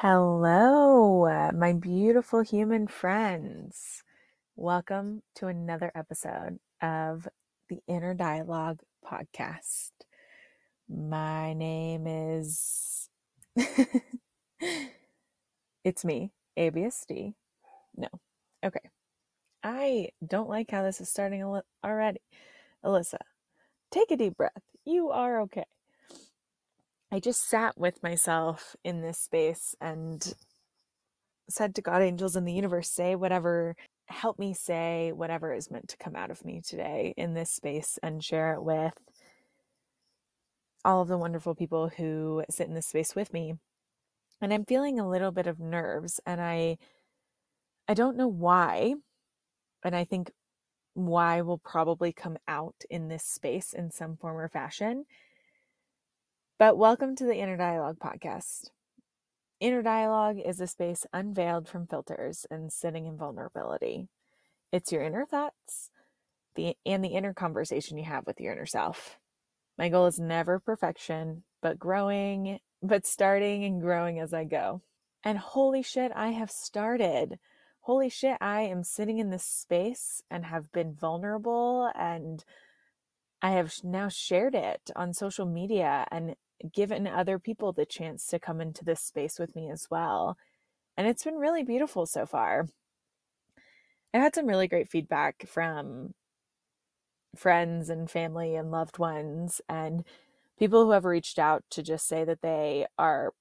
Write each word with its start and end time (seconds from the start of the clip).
Hello, 0.00 1.24
uh, 1.24 1.50
my 1.52 1.72
beautiful 1.72 2.42
human 2.42 2.86
friends. 2.86 4.04
Welcome 4.54 5.22
to 5.34 5.48
another 5.48 5.90
episode 5.92 6.60
of 6.80 7.26
the 7.68 7.80
Inner 7.88 8.14
Dialogue 8.14 8.78
podcast. 9.04 9.90
My 10.88 11.52
name 11.52 12.06
is. 12.06 13.10
it's 15.82 16.04
me, 16.04 16.30
ABSD. 16.56 17.34
No. 17.96 18.08
Okay. 18.64 18.90
I 19.64 20.10
don't 20.24 20.48
like 20.48 20.70
how 20.70 20.84
this 20.84 21.00
is 21.00 21.08
starting 21.08 21.42
already. 21.84 22.20
Alyssa, 22.84 23.18
take 23.90 24.12
a 24.12 24.16
deep 24.16 24.36
breath. 24.36 24.62
You 24.84 25.08
are 25.08 25.40
okay. 25.40 25.64
I 27.10 27.20
just 27.20 27.48
sat 27.48 27.78
with 27.78 28.02
myself 28.02 28.76
in 28.84 29.00
this 29.00 29.18
space 29.18 29.74
and 29.80 30.34
said 31.48 31.74
to 31.74 31.82
God, 31.82 32.02
angels, 32.02 32.36
in 32.36 32.44
the 32.44 32.52
universe, 32.52 32.90
say 32.90 33.14
whatever, 33.14 33.76
help 34.08 34.38
me 34.38 34.52
say 34.52 35.12
whatever 35.12 35.54
is 35.54 35.70
meant 35.70 35.88
to 35.88 35.96
come 35.96 36.14
out 36.14 36.30
of 36.30 36.44
me 36.44 36.60
today 36.60 37.14
in 37.16 37.32
this 37.32 37.50
space 37.50 37.98
and 38.02 38.22
share 38.22 38.52
it 38.54 38.62
with 38.62 38.92
all 40.84 41.00
of 41.00 41.08
the 41.08 41.16
wonderful 41.18 41.54
people 41.54 41.88
who 41.88 42.44
sit 42.50 42.68
in 42.68 42.74
this 42.74 42.86
space 42.88 43.14
with 43.14 43.32
me. 43.32 43.54
And 44.40 44.52
I'm 44.52 44.64
feeling 44.66 45.00
a 45.00 45.08
little 45.08 45.32
bit 45.32 45.46
of 45.46 45.58
nerves 45.58 46.20
and 46.26 46.40
I 46.40 46.76
I 47.88 47.94
don't 47.94 48.18
know 48.18 48.28
why. 48.28 48.94
And 49.82 49.96
I 49.96 50.04
think 50.04 50.30
why 50.92 51.40
will 51.40 51.58
probably 51.58 52.12
come 52.12 52.36
out 52.46 52.74
in 52.90 53.08
this 53.08 53.24
space 53.24 53.72
in 53.72 53.90
some 53.90 54.16
form 54.16 54.36
or 54.36 54.48
fashion 54.48 55.06
but 56.58 56.76
welcome 56.76 57.14
to 57.14 57.24
the 57.24 57.36
Inner 57.36 57.56
Dialogue 57.56 58.00
podcast. 58.00 58.70
Inner 59.60 59.80
Dialogue 59.80 60.38
is 60.44 60.60
a 60.60 60.66
space 60.66 61.06
unveiled 61.12 61.68
from 61.68 61.86
filters 61.86 62.46
and 62.50 62.72
sitting 62.72 63.06
in 63.06 63.16
vulnerability. 63.16 64.08
It's 64.72 64.90
your 64.90 65.04
inner 65.04 65.24
thoughts 65.24 65.90
the, 66.56 66.76
and 66.84 67.04
the 67.04 67.10
inner 67.10 67.32
conversation 67.32 67.96
you 67.96 68.02
have 68.06 68.26
with 68.26 68.40
your 68.40 68.54
inner 68.54 68.66
self. 68.66 69.20
My 69.78 69.88
goal 69.88 70.06
is 70.06 70.18
never 70.18 70.58
perfection, 70.58 71.44
but 71.62 71.78
growing, 71.78 72.58
but 72.82 73.06
starting 73.06 73.64
and 73.64 73.80
growing 73.80 74.18
as 74.18 74.34
I 74.34 74.42
go. 74.42 74.82
And 75.22 75.38
holy 75.38 75.84
shit, 75.84 76.10
I 76.16 76.30
have 76.30 76.50
started. 76.50 77.38
Holy 77.82 78.08
shit, 78.08 78.36
I 78.40 78.62
am 78.62 78.82
sitting 78.82 79.20
in 79.20 79.30
this 79.30 79.44
space 79.44 80.22
and 80.28 80.44
have 80.46 80.72
been 80.72 80.92
vulnerable 80.92 81.88
and 81.94 82.44
I 83.40 83.52
have 83.52 83.72
now 83.84 84.08
shared 84.08 84.56
it 84.56 84.90
on 84.96 85.12
social 85.14 85.46
media 85.46 86.04
and 86.10 86.34
given 86.72 87.06
other 87.06 87.38
people 87.38 87.72
the 87.72 87.86
chance 87.86 88.26
to 88.28 88.38
come 88.38 88.60
into 88.60 88.84
this 88.84 89.00
space 89.00 89.38
with 89.38 89.54
me 89.54 89.70
as 89.70 89.88
well. 89.90 90.36
And 90.96 91.06
it's 91.06 91.24
been 91.24 91.36
really 91.36 91.62
beautiful 91.62 92.06
so 92.06 92.26
far. 92.26 92.66
I've 94.12 94.22
had 94.22 94.34
some 94.34 94.46
really 94.46 94.68
great 94.68 94.88
feedback 94.88 95.46
from 95.46 96.14
friends 97.36 97.90
and 97.90 98.10
family 98.10 98.56
and 98.56 98.70
loved 98.70 98.98
ones 98.98 99.60
and 99.68 100.04
people 100.58 100.84
who 100.84 100.90
have 100.90 101.04
reached 101.04 101.38
out 101.38 101.62
to 101.70 101.82
just 101.82 102.08
say 102.08 102.24
that 102.24 102.42
they 102.42 102.86
are 102.98 103.32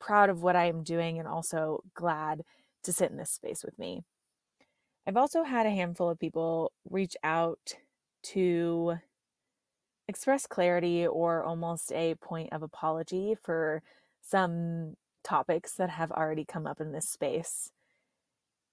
proud 0.00 0.28
of 0.28 0.42
what 0.42 0.56
I 0.56 0.66
am 0.66 0.82
doing 0.82 1.18
and 1.18 1.28
also 1.28 1.82
glad 1.94 2.42
to 2.82 2.92
sit 2.92 3.10
in 3.10 3.16
this 3.16 3.30
space 3.30 3.62
with 3.62 3.78
me. 3.78 4.02
I've 5.06 5.16
also 5.16 5.42
had 5.42 5.66
a 5.66 5.70
handful 5.70 6.10
of 6.10 6.18
people 6.18 6.72
reach 6.88 7.16
out 7.22 7.74
to 8.24 8.98
express 10.08 10.46
clarity 10.46 11.06
or 11.06 11.42
almost 11.42 11.92
a 11.92 12.14
point 12.16 12.52
of 12.52 12.62
apology 12.62 13.34
for 13.42 13.82
some 14.20 14.96
topics 15.22 15.72
that 15.74 15.90
have 15.90 16.12
already 16.12 16.44
come 16.44 16.66
up 16.66 16.80
in 16.80 16.92
this 16.92 17.08
space. 17.08 17.70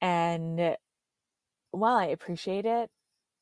And 0.01 0.75
while 1.71 1.95
I 1.95 2.05
appreciate 2.05 2.65
it, 2.65 2.89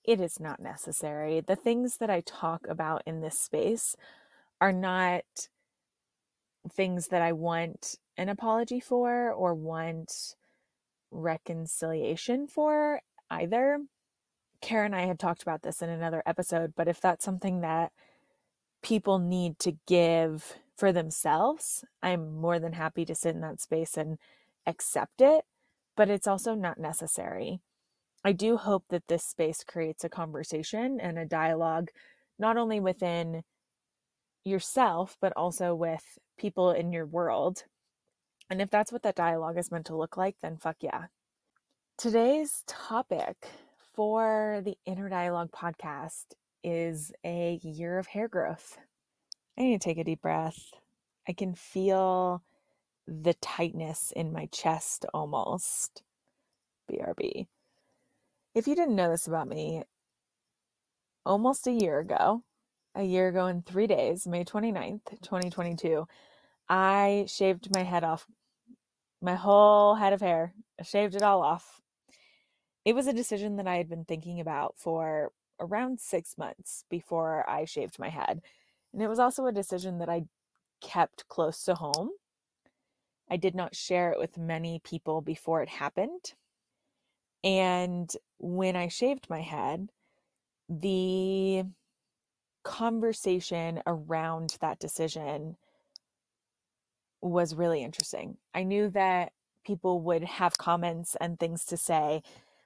it 0.04 0.22
is 0.22 0.40
not 0.40 0.60
necessary. 0.60 1.42
The 1.42 1.55
things 1.55 1.98
that 1.98 2.10
I 2.10 2.22
talk 2.22 2.66
about 2.67 3.04
in 3.05 3.22
this 3.22 3.39
space 3.39 3.95
are 4.61 4.72
not 4.72 5.23
things 6.72 7.08
that 7.08 7.22
I 7.22 7.32
want 7.32 7.95
an 8.17 8.30
apology 8.30 8.80
for 8.80 9.32
or 9.32 9.54
want 9.54 10.36
reconciliation 11.11 12.48
for 12.48 13.02
either. 13.30 13.80
Kara 14.61 14.86
and 14.86 14.95
I 14.95 15.05
had 15.05 15.20
talked 15.20 15.42
about 15.42 15.61
this 15.61 15.81
in 15.81 15.89
another 15.89 16.23
episode, 16.25 16.73
but 16.75 16.87
if 16.87 16.99
that's 16.99 17.23
something 17.25 17.61
that 17.61 17.92
people 18.81 19.20
need 19.20 19.59
to 19.59 19.77
give 19.87 20.55
for 20.77 20.92
themselves, 20.92 21.83
I'm 22.02 22.36
more 22.39 22.59
than 22.59 22.73
happy 22.73 23.05
to 23.05 23.15
sit 23.15 23.36
in 23.36 23.42
that 23.42 23.61
space 23.61 23.98
and 23.98 24.17
accept 24.65 25.21
it, 25.21 25.45
but 25.95 26.09
it's 26.09 26.27
also 26.27 26.55
not 26.55 26.77
necessary. 26.77 27.61
I 28.23 28.33
do 28.33 28.58
hope 28.58 28.86
that 28.89 29.08
this 29.08 29.23
space 29.23 29.64
creates 29.64 30.03
a 30.03 30.09
conversation 30.09 30.99
and 30.99 31.17
a 31.17 31.25
dialogue, 31.25 31.89
not 32.37 32.58
only 32.58 32.80
within 32.80 33.43
yourself, 34.43 35.17
but 35.21 35.33
also 35.36 35.73
with 35.73 36.17
people 36.37 36.71
in 36.71 36.92
your 36.92 37.05
world. 37.05 37.64
And 38.49 38.61
if 38.61 38.69
that's 38.69 38.92
what 38.92 39.03
that 39.03 39.15
dialogue 39.15 39.58
is 39.58 39.71
meant 39.71 39.86
to 39.87 39.95
look 39.95 40.17
like, 40.17 40.37
then 40.42 40.58
fuck 40.58 40.77
yeah. 40.81 41.05
Today's 41.98 42.64
topic 42.67 43.49
for 43.99 44.61
the 44.64 44.77
Inner 44.86 45.10
Dialogue 45.10 45.52
podcast 45.52 46.23
is 46.64 47.11
a 47.26 47.60
year 47.61 47.99
of 47.99 48.08
hair 48.08 48.30
growth. 48.30 48.77
I 49.58 49.64
need 49.64 49.82
to 49.82 49.89
take 49.89 49.98
a 49.98 50.05
deep 50.05 50.21
breath. 50.21 50.71
I 51.27 51.33
can 51.33 51.54
feel 51.54 52.42
the 53.05 53.33
tightness 53.42 54.14
in 54.15 54.32
my 54.32 54.45
chest 54.54 55.05
almost. 55.14 56.02
BRB. 56.89 57.48
If 58.55 58.70
you 58.70 58.76
didn't 58.76 58.95
know 58.95 59.10
this 59.10 59.27
about 59.27 59.49
me, 59.49 59.83
almost 61.26 61.67
a 61.67 61.73
year 61.73 61.99
ago, 61.99 62.43
a 62.95 63.04
year 63.04 63.27
ago 63.27 63.48
in 63.48 63.64
three 63.64 63.87
days, 63.87 64.26
May 64.26 64.45
29th, 64.45 65.10
2022, 65.23 66.08
I 66.70 67.26
shaved 67.27 67.76
my 67.76 67.83
head 67.83 68.05
off, 68.05 68.26
my 69.21 69.36
whole 69.36 69.95
head 69.95 70.14
of 70.14 70.21
hair. 70.21 70.54
I 70.80 70.83
shaved 70.83 71.16
it 71.16 71.21
all 71.21 71.42
off 71.42 71.81
it 72.89 72.95
was 72.95 73.05
a 73.05 73.14
decision 73.14 73.58
that 73.58 73.67
I 73.67 73.77
had 73.77 73.88
been 73.88 74.04
thinking 74.04 74.39
about 74.39 74.73
for 74.76 75.32
around 75.60 76.00
six 76.00 76.39
months 76.39 76.86
before 76.89 77.48
I 77.48 77.66
shaved 77.66 78.00
my 78.00 78.10
head. 78.10 78.42
And 78.92 79.00
it 79.00 79.08
was 79.08 79.20
also 79.20 79.45
a 79.45 79.52
decision 79.52 80.00
that 80.00 80.10
I 80.10 80.23
kept 80.82 81.28
close 81.28 81.64
to 81.66 81.76
home. 81.76 82.10
I 83.30 83.38
did 83.38 83.54
not 83.54 83.76
share 83.76 84.11
it 84.11 84.17
with 84.17 84.39
many 84.39 84.82
people 84.83 85.22
before 85.22 85.61
it 85.61 85.70
happened. 85.70 86.33
And 87.44 88.11
when 88.39 88.76
I 88.76 88.88
shaved 88.88 89.30
my 89.30 89.42
head, 89.42 89.89
the 90.67 91.66
conversation 92.64 93.83
around 93.86 94.58
that 94.61 94.80
decision 94.80 95.58
was 97.22 97.54
really 97.54 97.83
interesting. 97.83 98.38
I 98.55 98.64
knew 98.64 98.89
that 98.89 99.33
people 99.64 100.02
would 100.02 100.23
have 100.23 100.58
comments 100.58 101.16
and 101.22 101.39
things 101.39 101.66
to 101.66 101.78
say 101.78 102.23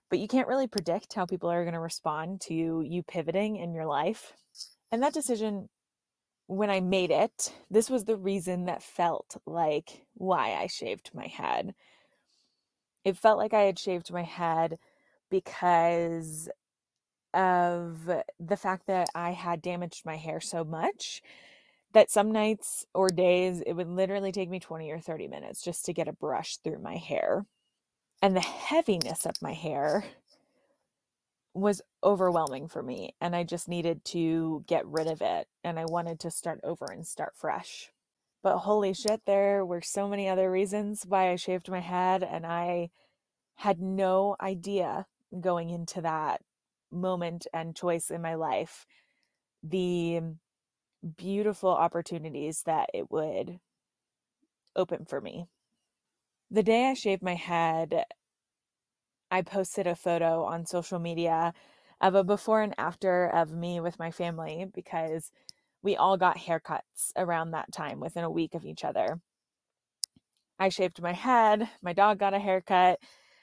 but 0.09 0.19
you 0.19 0.27
can't 0.27 0.47
really 0.47 0.67
predict 0.67 1.13
how 1.13 1.25
people 1.25 1.49
are 1.49 1.63
going 1.63 1.73
to 1.73 1.79
respond 1.79 2.41
to 2.41 2.83
you 2.85 3.03
pivoting 3.03 3.55
in 3.57 3.73
your 3.73 3.85
life. 3.85 4.33
And 4.91 5.01
that 5.01 5.13
decision, 5.13 5.69
when 6.47 6.69
I 6.69 6.81
made 6.81 7.09
it, 7.09 7.53
this 7.71 7.89
was 7.89 8.05
the 8.05 8.17
reason 8.17 8.65
that 8.65 8.83
felt 8.83 9.37
like 9.45 10.05
why 10.13 10.53
I 10.53 10.67
shaved 10.67 11.11
my 11.13 11.27
head. 11.27 11.73
It 13.03 13.17
felt 13.17 13.37
like 13.37 13.53
I 13.53 13.63
had 13.63 13.79
shaved 13.79 14.13
my 14.13 14.23
head 14.23 14.77
because 15.29 16.49
of 17.33 18.09
the 18.39 18.57
fact 18.57 18.85
that 18.87 19.09
I 19.15 19.31
had 19.31 19.61
damaged 19.61 20.05
my 20.05 20.17
hair 20.17 20.39
so 20.39 20.63
much 20.63 21.21
that 21.93 22.11
some 22.11 22.31
nights 22.31 22.85
or 22.93 23.09
days 23.09 23.61
it 23.65 23.73
would 23.73 23.87
literally 23.87 24.31
take 24.31 24.49
me 24.49 24.59
20 24.59 24.91
or 24.91 24.99
30 24.99 25.27
minutes 25.27 25.61
just 25.61 25.85
to 25.85 25.93
get 25.93 26.07
a 26.07 26.13
brush 26.13 26.57
through 26.57 26.79
my 26.79 26.97
hair 26.97 27.45
and 28.23 28.37
the 28.37 28.41
heaviness 28.41 29.27
of 29.27 29.35
my 29.43 29.53
hair 29.53 30.05
was 31.53 31.81
overwhelming 32.03 32.69
for 32.69 32.81
me 32.81 33.15
and 33.21 33.35
I 33.35 33.43
just 33.43 33.67
needed 33.67 34.05
to 34.05 34.63
get 34.67 34.87
rid 34.87 35.07
of 35.07 35.21
it 35.21 35.47
and 35.63 35.77
I 35.79 35.85
wanted 35.85 36.21
to 36.21 36.31
start 36.31 36.61
over 36.63 36.85
and 36.85 37.05
start 37.05 37.33
fresh. 37.35 37.91
But 38.41 38.59
holy 38.59 38.93
shit, 38.93 39.23
there 39.25 39.65
were 39.65 39.81
so 39.81 40.07
many 40.07 40.29
other 40.29 40.49
reasons 40.49 41.05
why 41.07 41.31
I 41.31 41.35
shaved 41.35 41.69
my 41.69 41.81
head 41.81 42.23
and 42.23 42.45
I 42.45 42.91
had 43.57 43.81
no 43.81 44.37
idea 44.41 45.05
going 45.41 45.69
into 45.69 46.01
that 46.01 46.41
moment 46.91 47.47
and 47.53 47.75
choice 47.75 48.09
in 48.09 48.21
my 48.21 48.35
life 48.35 48.85
the 49.63 50.21
beautiful 51.17 51.71
opportunities 51.71 52.63
that 52.63 52.89
it 52.93 53.11
would 53.11 53.59
open 54.75 55.05
for 55.05 55.21
me. 55.21 55.47
The 56.53 56.61
day 56.61 56.85
I 56.85 56.93
shaved 56.93 57.23
my 57.23 57.33
head, 57.33 58.05
I 59.31 59.41
posted 59.41 59.87
a 59.87 59.95
photo 59.95 60.43
on 60.43 60.67
social 60.67 60.99
media 60.99 61.51
of 61.99 62.13
a 62.13 62.23
before 62.23 62.61
and 62.61 62.75
after 62.77 63.25
of 63.25 63.51
me 63.51 63.79
with 63.79 63.97
my 63.97 64.11
family 64.11 64.67
because 64.71 65.31
we 65.81 65.95
all 65.95 66.15
got 66.15 66.37
haircuts 66.37 67.11
around 67.17 67.51
that 67.51 67.71
time 67.71 67.99
within 67.99 68.23
a 68.23 68.29
week 68.29 68.53
of 68.53 68.65
each 68.65 68.83
other. 68.85 69.19
I 70.59 70.69
shaved 70.69 71.01
my 71.01 71.13
head, 71.13 71.67
my 71.81 71.93
dog 71.93 72.19
got 72.19 72.35
a 72.35 72.39
haircut, 72.39 72.99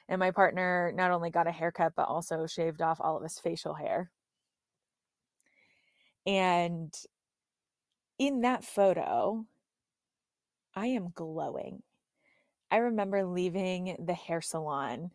and 0.09 0.21
my 0.21 0.31
partner 0.31 0.93
not 0.95 1.11
only 1.11 1.31
got 1.31 1.49
a 1.49 1.53
haircut, 1.53 1.95
but 1.97 2.07
also 2.07 2.47
shaved 2.47 2.81
off 2.81 3.01
all 3.01 3.17
of 3.17 3.25
his 3.25 3.41
facial 3.41 3.75
hair. 3.75 4.13
And 6.25 6.95
in 8.21 8.43
that 8.43 8.63
photo, 8.63 9.47
I 10.77 10.87
am 10.87 11.11
glowing. 11.13 11.83
I 12.71 12.79
remember 12.79 13.25
leaving 13.25 13.97
the 13.99 14.15
hair 14.15 14.41
salon 14.41 15.11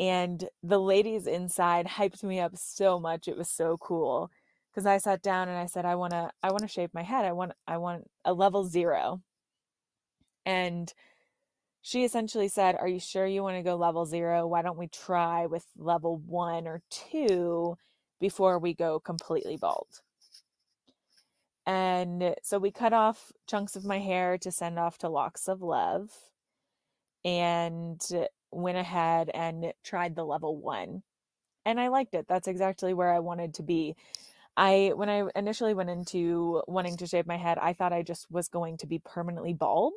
and 0.00 0.48
the 0.62 0.80
ladies 0.80 1.26
inside 1.26 1.86
hyped 1.86 2.24
me 2.24 2.40
up 2.40 2.56
so 2.56 2.98
much. 2.98 3.28
It 3.28 3.36
was 3.36 3.50
so 3.50 3.76
cool 3.76 4.30
because 4.70 4.86
I 4.86 4.96
sat 4.96 5.22
down 5.22 5.48
and 5.48 5.58
I 5.58 5.66
said, 5.66 5.84
I 5.84 5.94
want 5.96 6.12
to, 6.12 6.30
I 6.42 6.50
want 6.50 6.62
to 6.62 6.68
shave 6.68 6.94
my 6.94 7.02
head. 7.02 7.26
I 7.26 7.32
want, 7.32 7.52
I 7.66 7.76
want 7.76 8.10
a 8.24 8.32
level 8.32 8.64
zero. 8.64 9.20
And 10.46 10.92
she 11.82 12.04
essentially 12.04 12.48
said, 12.48 12.76
Are 12.76 12.88
you 12.88 12.98
sure 12.98 13.26
you 13.26 13.42
want 13.42 13.56
to 13.58 13.62
go 13.62 13.76
level 13.76 14.06
zero? 14.06 14.46
Why 14.46 14.62
don't 14.62 14.78
we 14.78 14.88
try 14.88 15.46
with 15.46 15.66
level 15.76 16.16
one 16.16 16.66
or 16.66 16.82
two 16.90 17.76
before 18.20 18.58
we 18.58 18.72
go 18.72 19.00
completely 19.00 19.58
bald? 19.58 20.00
And 21.66 22.34
so 22.42 22.58
we 22.58 22.70
cut 22.70 22.94
off 22.94 23.32
chunks 23.46 23.76
of 23.76 23.84
my 23.84 23.98
hair 23.98 24.38
to 24.38 24.50
send 24.50 24.78
off 24.78 24.96
to 24.98 25.08
Locks 25.10 25.46
of 25.46 25.60
Love 25.60 26.10
and 27.24 28.00
went 28.50 28.78
ahead 28.78 29.30
and 29.32 29.72
tried 29.84 30.16
the 30.16 30.24
level 30.24 30.56
one. 30.56 31.02
And 31.64 31.78
I 31.78 31.88
liked 31.88 32.14
it. 32.14 32.26
That's 32.28 32.48
exactly 32.48 32.94
where 32.94 33.12
I 33.12 33.20
wanted 33.20 33.54
to 33.54 33.62
be. 33.62 33.96
I 34.56 34.92
when 34.94 35.08
I 35.08 35.24
initially 35.36 35.74
went 35.74 35.90
into 35.90 36.62
wanting 36.66 36.96
to 36.98 37.06
shave 37.06 37.26
my 37.26 37.36
head, 37.36 37.58
I 37.58 37.72
thought 37.72 37.92
I 37.92 38.02
just 38.02 38.30
was 38.30 38.48
going 38.48 38.78
to 38.78 38.86
be 38.86 38.98
permanently 38.98 39.54
bald 39.54 39.92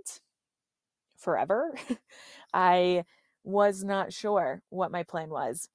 forever. 1.18 1.74
I 2.54 3.06
was 3.44 3.84
not 3.84 4.14
sure 4.14 4.62
what 4.70 4.92
my 4.92 5.04
plan 5.04 5.30
was. 5.30 5.70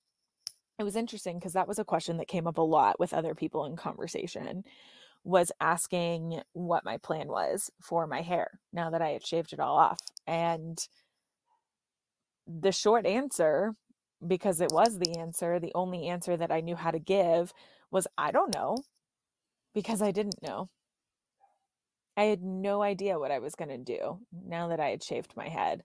It 0.78 0.84
was 0.84 0.96
interesting 0.96 1.38
because 1.38 1.54
that 1.54 1.68
was 1.68 1.78
a 1.78 1.84
question 1.84 2.18
that 2.18 2.28
came 2.28 2.46
up 2.46 2.58
a 2.58 2.62
lot 2.62 3.00
with 3.00 3.12
other 3.12 3.34
people 3.34 3.64
in 3.64 3.76
conversation 3.76 4.64
was 5.24 5.50
asking 5.60 6.40
what 6.52 6.84
my 6.84 6.96
plan 6.98 7.28
was 7.28 7.70
for 7.82 8.06
my 8.06 8.22
hair 8.22 8.60
now 8.72 8.90
that 8.90 9.02
I 9.02 9.10
had 9.10 9.26
shaved 9.26 9.52
it 9.52 9.60
all 9.60 9.76
off. 9.76 9.98
And 10.26 10.78
the 12.48 12.72
short 12.72 13.06
answer, 13.06 13.74
because 14.26 14.60
it 14.60 14.72
was 14.72 14.98
the 14.98 15.18
answer, 15.18 15.60
the 15.60 15.72
only 15.74 16.06
answer 16.08 16.36
that 16.36 16.50
I 16.50 16.60
knew 16.60 16.76
how 16.76 16.90
to 16.90 16.98
give 16.98 17.52
was 17.90 18.06
I 18.16 18.32
don't 18.32 18.54
know, 18.54 18.78
because 19.74 20.02
I 20.02 20.10
didn't 20.10 20.42
know. 20.42 20.68
I 22.16 22.24
had 22.24 22.42
no 22.42 22.82
idea 22.82 23.18
what 23.18 23.30
I 23.30 23.38
was 23.38 23.54
going 23.54 23.68
to 23.68 23.78
do 23.78 24.18
now 24.32 24.68
that 24.68 24.80
I 24.80 24.88
had 24.88 25.04
shaved 25.04 25.34
my 25.36 25.48
head. 25.48 25.84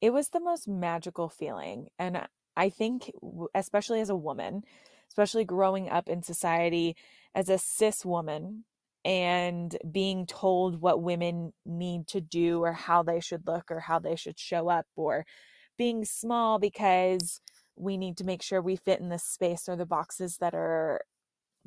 It 0.00 0.12
was 0.12 0.28
the 0.28 0.38
most 0.38 0.68
magical 0.68 1.28
feeling. 1.28 1.88
And 1.98 2.28
I 2.56 2.68
think, 2.68 3.10
especially 3.54 4.00
as 4.00 4.08
a 4.08 4.14
woman, 4.14 4.62
especially 5.08 5.44
growing 5.44 5.88
up 5.88 6.08
in 6.08 6.22
society 6.22 6.96
as 7.34 7.48
a 7.48 7.58
cis 7.58 8.04
woman 8.04 8.64
and 9.04 9.76
being 9.90 10.26
told 10.26 10.80
what 10.80 11.02
women 11.02 11.52
need 11.66 12.06
to 12.08 12.20
do 12.20 12.62
or 12.62 12.72
how 12.72 13.02
they 13.02 13.20
should 13.20 13.46
look 13.46 13.70
or 13.70 13.80
how 13.80 13.98
they 13.98 14.16
should 14.16 14.38
show 14.38 14.68
up 14.68 14.86
or 14.94 15.26
being 15.76 16.04
small 16.04 16.58
because 16.58 17.40
we 17.76 17.96
need 17.96 18.16
to 18.18 18.24
make 18.24 18.42
sure 18.42 18.60
we 18.62 18.76
fit 18.76 19.00
in 19.00 19.08
the 19.08 19.18
space 19.18 19.68
or 19.68 19.76
the 19.76 19.86
boxes 19.86 20.38
that 20.38 20.54
are 20.54 21.02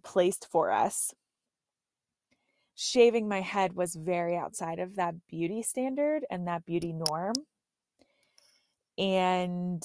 placed 0.04 0.48
for 0.50 0.72
us. 0.72 1.14
Shaving 2.76 3.28
my 3.28 3.42
head 3.42 3.74
was 3.74 3.96
very 3.96 4.38
outside 4.38 4.80
of 4.80 4.96
that 4.96 5.16
beauty 5.28 5.64
standard 5.64 6.26
and 6.30 6.48
that 6.48 6.66
beauty 6.66 6.94
norm. 6.94 7.34
And 8.98 9.84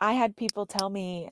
I 0.00 0.12
had 0.12 0.36
people 0.36 0.66
tell 0.66 0.90
me, 0.90 1.30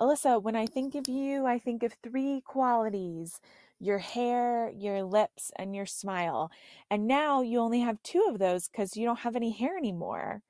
Alyssa, 0.00 0.42
when 0.42 0.56
I 0.56 0.66
think 0.66 0.94
of 0.94 1.08
you, 1.08 1.46
I 1.46 1.58
think 1.58 1.82
of 1.82 1.94
three 2.02 2.42
qualities 2.44 3.40
your 3.78 3.98
hair, 3.98 4.70
your 4.70 5.02
lips, 5.02 5.50
and 5.56 5.74
your 5.74 5.86
smile. 5.86 6.50
And 6.90 7.06
now 7.06 7.42
you 7.42 7.60
only 7.60 7.80
have 7.80 8.02
two 8.02 8.24
of 8.28 8.38
those 8.38 8.68
because 8.68 8.96
you 8.96 9.04
don't 9.04 9.20
have 9.20 9.36
any 9.36 9.52
hair 9.52 9.76
anymore. 9.76 10.42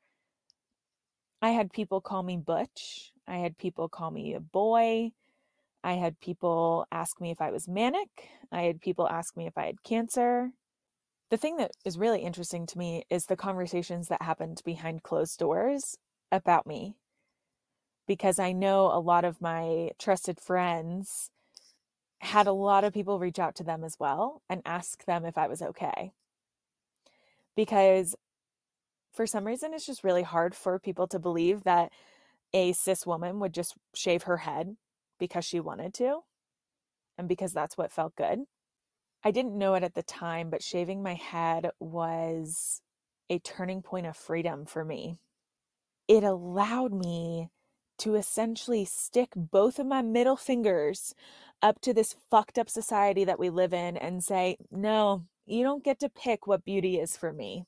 I 1.42 1.50
had 1.50 1.72
people 1.72 2.00
call 2.00 2.22
me 2.22 2.36
Butch. 2.36 3.12
I 3.26 3.38
had 3.38 3.58
people 3.58 3.88
call 3.88 4.10
me 4.10 4.34
a 4.34 4.40
boy. 4.40 5.12
I 5.82 5.94
had 5.94 6.20
people 6.20 6.86
ask 6.90 7.20
me 7.20 7.30
if 7.30 7.40
I 7.40 7.50
was 7.50 7.68
manic. 7.68 8.08
I 8.50 8.62
had 8.62 8.80
people 8.80 9.08
ask 9.08 9.36
me 9.36 9.46
if 9.46 9.56
I 9.56 9.66
had 9.66 9.82
cancer. 9.82 10.50
The 11.30 11.36
thing 11.36 11.56
that 11.56 11.72
is 11.84 11.98
really 11.98 12.20
interesting 12.20 12.66
to 12.66 12.78
me 12.78 13.04
is 13.10 13.26
the 13.26 13.36
conversations 13.36 14.08
that 14.08 14.22
happened 14.22 14.62
behind 14.64 15.02
closed 15.02 15.38
doors 15.38 15.96
about 16.30 16.66
me. 16.66 16.96
Because 18.06 18.38
I 18.38 18.52
know 18.52 18.86
a 18.86 19.00
lot 19.00 19.24
of 19.24 19.40
my 19.40 19.90
trusted 19.98 20.40
friends 20.40 21.30
had 22.20 22.46
a 22.46 22.52
lot 22.52 22.84
of 22.84 22.94
people 22.94 23.18
reach 23.18 23.38
out 23.38 23.54
to 23.56 23.64
them 23.64 23.84
as 23.84 23.96
well 23.98 24.42
and 24.48 24.62
ask 24.64 25.04
them 25.04 25.24
if 25.24 25.36
I 25.38 25.46
was 25.46 25.62
okay. 25.62 26.12
Because 27.54 28.14
for 29.12 29.26
some 29.26 29.44
reason, 29.46 29.72
it's 29.74 29.86
just 29.86 30.04
really 30.04 30.22
hard 30.22 30.54
for 30.54 30.78
people 30.78 31.06
to 31.08 31.18
believe 31.18 31.64
that 31.64 31.92
a 32.52 32.72
cis 32.72 33.06
woman 33.06 33.40
would 33.40 33.54
just 33.54 33.74
shave 33.94 34.24
her 34.24 34.38
head 34.38 34.76
because 35.18 35.44
she 35.44 35.60
wanted 35.60 35.94
to 35.94 36.20
and 37.18 37.28
because 37.28 37.52
that's 37.52 37.76
what 37.76 37.92
felt 37.92 38.14
good. 38.16 38.40
I 39.24 39.30
didn't 39.30 39.58
know 39.58 39.74
it 39.74 39.82
at 39.82 39.94
the 39.94 40.02
time, 40.02 40.50
but 40.50 40.62
shaving 40.62 41.02
my 41.02 41.14
head 41.14 41.70
was 41.80 42.80
a 43.28 43.38
turning 43.40 43.82
point 43.82 44.06
of 44.06 44.16
freedom 44.16 44.66
for 44.66 44.84
me. 44.84 45.16
It 46.06 46.22
allowed 46.22 46.92
me 46.92 47.48
to 47.98 48.14
essentially 48.14 48.84
stick 48.84 49.30
both 49.34 49.78
of 49.78 49.86
my 49.86 50.02
middle 50.02 50.36
fingers 50.36 51.14
up 51.62 51.80
to 51.80 51.94
this 51.94 52.16
fucked 52.30 52.58
up 52.58 52.68
society 52.68 53.24
that 53.24 53.38
we 53.38 53.50
live 53.50 53.72
in 53.72 53.96
and 53.96 54.22
say, 54.22 54.56
no, 54.70 55.24
you 55.46 55.62
don't 55.62 55.84
get 55.84 55.98
to 56.00 56.08
pick 56.08 56.46
what 56.46 56.64
beauty 56.64 56.98
is 56.98 57.16
for 57.16 57.32
me. 57.32 57.64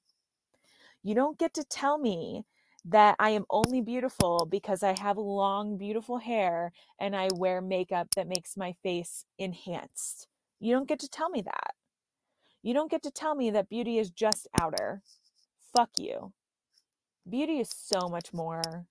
You 1.02 1.14
don't 1.14 1.38
get 1.38 1.54
to 1.54 1.64
tell 1.64 1.98
me 1.98 2.44
that 2.84 3.16
I 3.19 3.30
am 3.30 3.44
only 3.50 3.80
beautiful 3.80 4.46
because 4.50 4.82
I 4.82 4.98
have 4.98 5.19
long, 5.19 5.76
beautiful 5.76 6.19
hair 6.19 6.72
and 7.00 7.14
I 7.14 7.28
wear 7.34 7.60
makeup 7.60 8.08
that 8.16 8.28
makes 8.28 8.56
my 8.56 8.74
face 8.82 9.24
enhanced. 9.38 10.26
You 10.60 10.74
don't 10.74 10.88
get 10.88 10.98
to 11.00 11.08
tell 11.08 11.31
me 11.31 11.42
that. 11.42 11.74
You 12.62 12.74
don't 12.74 12.90
get 12.90 13.02
to 13.04 13.10
tell 13.10 13.34
me 13.34 13.50
that 13.50 13.69
beauty 13.69 13.98
is 13.98 14.10
just 14.10 14.48
outer. 14.60 15.02
Fuck 15.76 15.90
you. 15.98 16.32
Beauty 17.28 17.60
is 17.60 17.70
so 17.74 18.08
much 18.08 18.32
more 18.32 18.86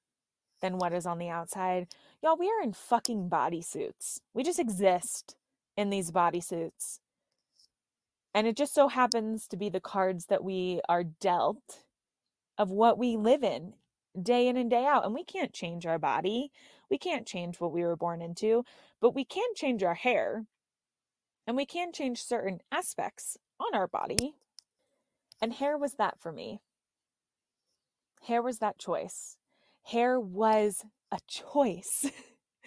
than 0.62 0.78
what 0.78 0.94
is 0.94 1.06
on 1.06 1.18
the 1.18 1.30
outside. 1.30 1.88
Y'all, 2.22 2.38
we 2.38 2.50
are 2.50 2.62
in 2.64 2.74
fucking 2.74 3.30
bodysuits. 3.30 4.22
We 4.34 4.44
just 4.44 4.60
exist 4.60 5.36
in 5.76 5.90
these 5.90 6.12
bodysuits. 6.12 7.00
And 8.34 8.48
it 8.48 8.56
just 8.56 8.74
so 8.74 8.88
happens 8.88 9.48
to 9.48 9.58
be 9.58 9.70
the 9.70 9.80
cards 9.80 10.26
that 10.28 10.44
we 10.44 10.82
are 10.88 11.04
dealt 11.04 11.84
of 12.58 12.70
what 12.70 12.98
we 12.98 13.18
live 13.18 13.44
in 13.44 13.74
day 14.22 14.48
in 14.48 14.58
and 14.58 14.70
day 14.70 14.86
out. 14.86 15.06
And 15.06 15.14
we 15.14 15.24
can't 15.24 15.54
change 15.54 15.86
our 15.86 16.00
body. 16.00 16.52
We 16.90 16.98
can't 16.98 17.28
change 17.28 17.60
what 17.60 17.72
we 17.72 17.84
were 17.84 17.96
born 17.96 18.22
into, 18.22 18.64
but 19.02 19.16
we 19.16 19.26
can 19.26 19.48
change 19.56 19.84
our 19.84 19.96
hair. 19.96 20.46
And 21.46 21.56
we 21.56 21.66
can 21.66 21.94
change 21.94 22.22
certain 22.24 22.60
aspects 22.72 23.38
on 23.60 23.74
our 23.74 23.88
body. 23.88 24.34
And 25.42 25.54
hair 25.54 25.78
was 25.78 25.94
that 25.94 26.20
for 26.20 26.32
me. 26.32 26.60
Hair 28.28 28.42
was 28.42 28.60
that 28.60 28.78
choice 28.78 29.38
hair 29.88 30.20
was 30.20 30.84
a 31.12 31.18
choice. 31.28 32.12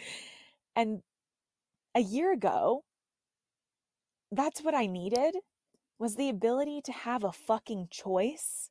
and 0.76 1.02
a 1.94 2.00
year 2.00 2.32
ago, 2.32 2.82
that's 4.32 4.62
what 4.62 4.74
I 4.74 4.86
needed 4.86 5.34
was 5.98 6.16
the 6.16 6.30
ability 6.30 6.80
to 6.84 6.92
have 6.92 7.24
a 7.24 7.32
fucking 7.32 7.88
choice 7.90 8.70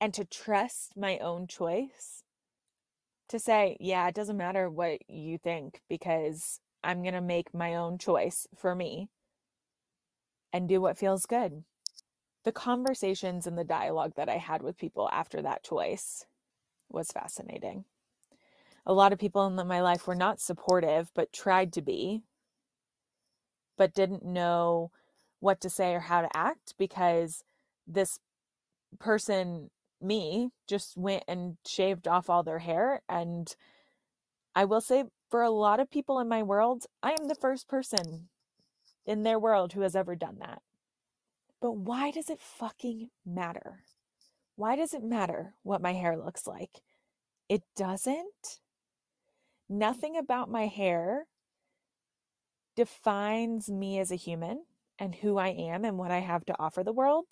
and 0.00 0.14
to 0.14 0.24
trust 0.24 0.92
my 0.96 1.18
own 1.18 1.46
choice. 1.46 2.22
To 3.28 3.38
say, 3.38 3.76
yeah, 3.80 4.08
it 4.08 4.14
doesn't 4.14 4.38
matter 4.38 4.70
what 4.70 5.00
you 5.06 5.36
think 5.36 5.82
because 5.90 6.60
I'm 6.82 7.02
going 7.02 7.14
to 7.14 7.20
make 7.20 7.52
my 7.52 7.74
own 7.74 7.98
choice 7.98 8.46
for 8.56 8.74
me 8.74 9.10
and 10.54 10.66
do 10.66 10.80
what 10.80 10.96
feels 10.96 11.26
good. 11.26 11.64
The 12.44 12.52
conversations 12.52 13.46
and 13.46 13.58
the 13.58 13.64
dialogue 13.64 14.12
that 14.16 14.30
I 14.30 14.38
had 14.38 14.62
with 14.62 14.78
people 14.78 15.10
after 15.12 15.42
that 15.42 15.62
choice 15.62 16.24
was 16.90 17.10
fascinating. 17.12 17.84
A 18.86 18.92
lot 18.92 19.12
of 19.12 19.18
people 19.18 19.46
in 19.46 19.66
my 19.66 19.80
life 19.80 20.06
were 20.06 20.14
not 20.14 20.40
supportive, 20.40 21.10
but 21.14 21.32
tried 21.32 21.72
to 21.74 21.82
be, 21.82 22.22
but 23.76 23.94
didn't 23.94 24.24
know 24.24 24.90
what 25.40 25.60
to 25.60 25.70
say 25.70 25.94
or 25.94 26.00
how 26.00 26.22
to 26.22 26.36
act 26.36 26.74
because 26.78 27.44
this 27.86 28.18
person, 28.98 29.70
me, 30.00 30.50
just 30.66 30.96
went 30.96 31.24
and 31.28 31.58
shaved 31.66 32.08
off 32.08 32.30
all 32.30 32.42
their 32.42 32.60
hair. 32.60 33.02
And 33.08 33.54
I 34.54 34.64
will 34.64 34.80
say, 34.80 35.04
for 35.30 35.42
a 35.42 35.50
lot 35.50 35.80
of 35.80 35.90
people 35.90 36.18
in 36.18 36.28
my 36.28 36.42
world, 36.42 36.86
I 37.02 37.10
am 37.12 37.28
the 37.28 37.34
first 37.34 37.68
person 37.68 38.28
in 39.04 39.22
their 39.22 39.38
world 39.38 39.72
who 39.72 39.82
has 39.82 39.94
ever 39.94 40.16
done 40.16 40.38
that. 40.40 40.62
But 41.60 41.72
why 41.76 42.10
does 42.10 42.30
it 42.30 42.40
fucking 42.40 43.10
matter? 43.26 43.82
Why 44.58 44.74
does 44.74 44.92
it 44.92 45.04
matter 45.04 45.54
what 45.62 45.80
my 45.80 45.92
hair 45.92 46.18
looks 46.18 46.44
like? 46.44 46.82
It 47.48 47.62
doesn't. 47.76 48.58
Nothing 49.68 50.16
about 50.16 50.50
my 50.50 50.66
hair 50.66 51.26
defines 52.76 53.70
me 53.70 54.00
as 54.00 54.10
a 54.10 54.16
human 54.16 54.64
and 54.98 55.14
who 55.14 55.38
I 55.38 55.50
am 55.50 55.84
and 55.84 55.96
what 55.96 56.10
I 56.10 56.18
have 56.18 56.44
to 56.46 56.56
offer 56.58 56.82
the 56.82 56.92
world. 56.92 57.26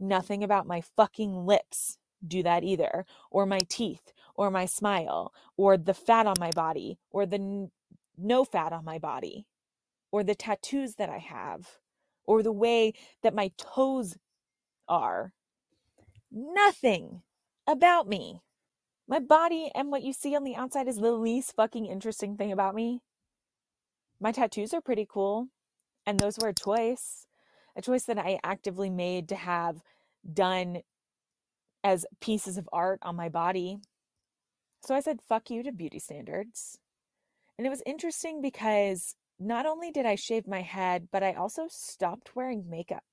Nothing 0.00 0.44
about 0.44 0.66
my 0.66 0.80
fucking 0.80 1.46
lips 1.46 1.98
do 2.26 2.42
that 2.42 2.64
either, 2.64 3.06
or 3.30 3.46
my 3.46 3.60
teeth, 3.68 4.12
or 4.34 4.50
my 4.50 4.66
smile, 4.66 5.32
or 5.56 5.76
the 5.76 5.94
fat 5.94 6.26
on 6.26 6.36
my 6.40 6.50
body, 6.50 6.98
or 7.12 7.24
the 7.24 7.36
n- 7.36 7.70
no 8.18 8.44
fat 8.44 8.72
on 8.72 8.84
my 8.84 8.98
body, 8.98 9.46
or 10.12 10.24
the 10.24 10.34
tattoos 10.34 10.96
that 10.96 11.08
I 11.10 11.18
have, 11.18 11.78
or 12.26 12.42
the 12.42 12.52
way 12.52 12.94
that 13.22 13.34
my 13.34 13.52
toes 13.58 14.16
are. 14.88 15.32
Nothing 16.30 17.22
about 17.66 18.08
me. 18.08 18.42
My 19.08 19.18
body 19.18 19.70
and 19.74 19.90
what 19.90 20.02
you 20.02 20.12
see 20.12 20.36
on 20.36 20.44
the 20.44 20.56
outside 20.56 20.88
is 20.88 20.96
the 20.96 21.12
least 21.12 21.54
fucking 21.56 21.86
interesting 21.86 22.36
thing 22.36 22.52
about 22.52 22.74
me. 22.74 23.00
My 24.20 24.32
tattoos 24.32 24.74
are 24.74 24.80
pretty 24.80 25.06
cool, 25.08 25.48
and 26.04 26.18
those 26.18 26.38
were 26.38 26.48
a 26.48 26.54
choice, 26.54 27.26
a 27.76 27.82
choice 27.82 28.04
that 28.04 28.18
I 28.18 28.38
actively 28.42 28.90
made 28.90 29.28
to 29.28 29.36
have 29.36 29.80
done 30.30 30.82
as 31.82 32.04
pieces 32.20 32.58
of 32.58 32.68
art 32.72 32.98
on 33.02 33.16
my 33.16 33.28
body. 33.28 33.78
So 34.84 34.94
I 34.94 35.00
said, 35.00 35.20
fuck 35.26 35.50
you 35.50 35.62
to 35.62 35.72
beauty 35.72 35.98
standards. 35.98 36.78
And 37.56 37.66
it 37.66 37.70
was 37.70 37.82
interesting 37.86 38.42
because 38.42 39.14
not 39.38 39.66
only 39.66 39.90
did 39.90 40.04
I 40.04 40.16
shave 40.16 40.46
my 40.46 40.62
head, 40.62 41.08
but 41.10 41.22
I 41.22 41.32
also 41.32 41.66
stopped 41.68 42.36
wearing 42.36 42.68
makeup. 42.68 43.04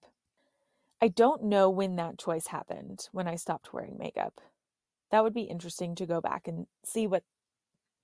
I 1.02 1.10
don't 1.10 1.44
know 1.44 1.70
when 1.70 1.98
that 1.98 2.18
choice 2.18 2.48
happened, 2.48 3.10
when 3.12 3.28
I 3.28 3.36
stopped 3.36 3.74
wearing 3.74 3.98
makeup. 4.00 4.40
That 5.12 5.24
would 5.24 5.34
be 5.34 5.44
interesting 5.44 5.96
to 5.96 6.06
go 6.06 6.22
back 6.22 6.48
and 6.48 6.68
see 6.84 7.06
what 7.06 7.24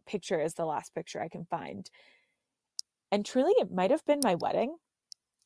picture 0.06 0.40
is 0.40 0.54
the 0.54 0.66
last 0.66 0.94
picture 0.94 1.22
I 1.22 1.30
can 1.30 1.46
find. 1.46 1.90
And 3.12 3.26
truly, 3.26 3.54
it 3.58 3.72
might 3.72 3.92
have 3.92 4.06
been 4.06 4.20
my 4.24 4.36
wedding. 4.36 4.78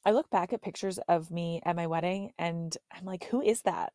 I 0.06 0.12
look 0.12 0.30
back 0.30 0.54
at 0.54 0.62
pictures 0.62 1.00
of 1.08 1.32
me 1.32 1.62
at 1.66 1.75
my 1.75 1.88
wedding 1.88 2.32
and 2.38 2.75
I'm 2.92 3.06
like, 3.06 3.25
who 3.25 3.42
is 3.42 3.62
that? 3.64 3.94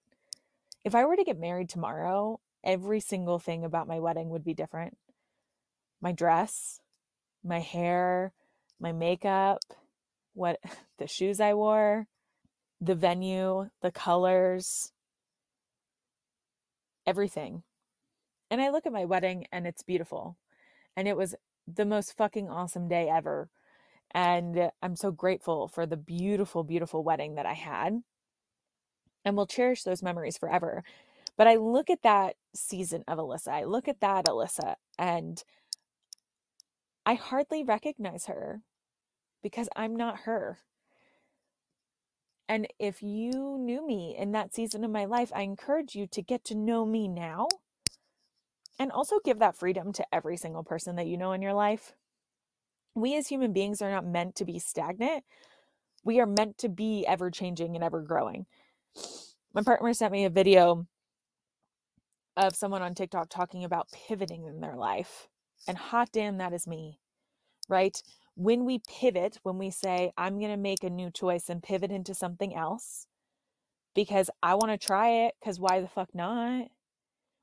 If 0.85 0.95
I 0.95 1.04
were 1.04 1.16
to 1.16 1.25
get 1.25 1.38
married 1.38 1.69
tomorrow, 1.69 2.40
every 2.64 3.00
single 3.00 3.38
thing 3.38 3.64
about 3.64 3.87
my 3.87 4.00
wedding 4.00 4.30
would 4.30 4.45
be 4.45 4.54
different. 4.54 4.97
My 6.00 6.12
dress, 6.12 6.80
my 7.45 7.61
hair, 7.61 8.33
my 8.80 8.92
makeup, 8.92 9.61
what 10.35 10.59
the 10.99 11.07
shoes 11.07 11.40
I 11.40 11.54
wore, 11.54 12.07
the 12.80 12.94
venue, 12.94 13.70
the 13.82 13.92
colors, 13.92 14.92
everything. 17.06 17.62
And 18.50 18.60
I 18.60 18.70
look 18.70 18.87
at 18.87 18.92
my 18.92 19.04
wedding 19.04 19.46
and 19.52 19.66
it's 19.66 19.82
beautiful. 19.82 20.37
And 20.96 21.06
it 21.08 21.16
was 21.16 21.34
the 21.66 21.84
most 21.84 22.16
fucking 22.16 22.49
awesome 22.49 22.88
day 22.88 23.08
ever. 23.08 23.49
And 24.12 24.70
I'm 24.82 24.96
so 24.96 25.12
grateful 25.12 25.68
for 25.68 25.87
the 25.87 25.96
beautiful, 25.96 26.64
beautiful 26.64 27.04
wedding 27.04 27.37
that 27.37 27.46
I 27.46 27.54
had. 27.54 28.02
And 29.25 29.37
we'll 29.37 29.46
cherish 29.46 29.82
those 29.84 30.02
memories 30.02 30.38
forever. 30.38 30.82
But 31.37 31.46
I 31.46 31.56
look 31.56 31.90
at 31.90 32.02
that 32.02 32.37
season 32.54 33.04
of 33.08 33.18
Alyssa, 33.18 33.49
I 33.49 33.64
look 33.64 33.88
at 33.88 34.00
that 34.00 34.26
Alyssa, 34.26 34.75
and 34.99 35.42
I 37.06 37.14
hardly 37.14 37.64
recognize 37.64 38.26
her 38.26 38.62
because 39.42 39.68
I'm 39.76 39.96
not 39.96 40.20
her. 40.20 40.58
And 42.50 42.66
if 42.80 43.00
you 43.00 43.59
knew 43.61 43.87
me 43.87 44.16
in 44.19 44.33
that 44.33 44.52
season 44.52 44.83
of 44.83 44.90
my 44.90 45.04
life, 45.04 45.30
I 45.33 45.42
encourage 45.42 45.95
you 45.95 46.09
to 46.09 46.21
get 46.21 46.42
to 46.47 46.57
know 46.57 46.85
me 46.85 47.07
now 47.07 47.47
and 48.76 48.90
also 48.90 49.21
give 49.25 49.38
that 49.38 49.57
freedom 49.57 49.92
to 49.92 50.07
every 50.12 50.37
single 50.37 50.64
person 50.64 50.97
that 50.97 51.07
you 51.07 51.16
know 51.16 51.30
in 51.30 51.42
your 51.42 51.54
life. 51.54 51.92
We 52.97 53.14
as 53.14 53.28
human 53.28 53.52
beings 53.52 53.80
are 53.80 53.90
not 53.92 54.04
meant 54.04 54.35
to 54.35 54.45
be 54.45 54.59
stagnant. 54.59 55.23
We 56.02 56.19
are 56.19 56.26
meant 56.26 56.59
to 56.59 56.69
be 56.69 57.07
ever 57.07 57.30
changing 57.30 57.76
and 57.76 57.85
ever 57.85 58.02
growing. 58.02 58.47
My 59.54 59.62
partner 59.62 59.95
sent 59.95 60.11
me 60.11 60.25
a 60.25 60.30
video 60.30 60.88
of 62.37 62.57
someone 62.57 62.83
on 62.83 62.97
TikTok 62.97 63.28
talking 63.28 63.62
about 63.62 63.92
pivoting 63.92 64.47
in 64.47 64.59
their 64.59 64.75
life. 64.75 65.28
And 65.69 65.78
hot 65.78 66.09
damn, 66.12 66.38
that 66.38 66.52
is 66.52 66.66
me, 66.66 66.99
right? 67.69 67.97
When 68.40 68.64
we 68.64 68.80
pivot, 68.88 69.38
when 69.42 69.59
we 69.59 69.70
say, 69.70 70.12
I'm 70.16 70.38
going 70.38 70.50
to 70.50 70.56
make 70.56 70.82
a 70.82 70.88
new 70.88 71.11
choice 71.11 71.50
and 71.50 71.62
pivot 71.62 71.90
into 71.90 72.14
something 72.14 72.56
else 72.56 73.06
because 73.94 74.30
I 74.42 74.54
want 74.54 74.70
to 74.70 74.78
try 74.78 75.11
it, 75.26 75.35
because 75.38 75.61
why 75.61 75.82
the 75.82 75.88
fuck 75.88 76.14
not? 76.14 76.68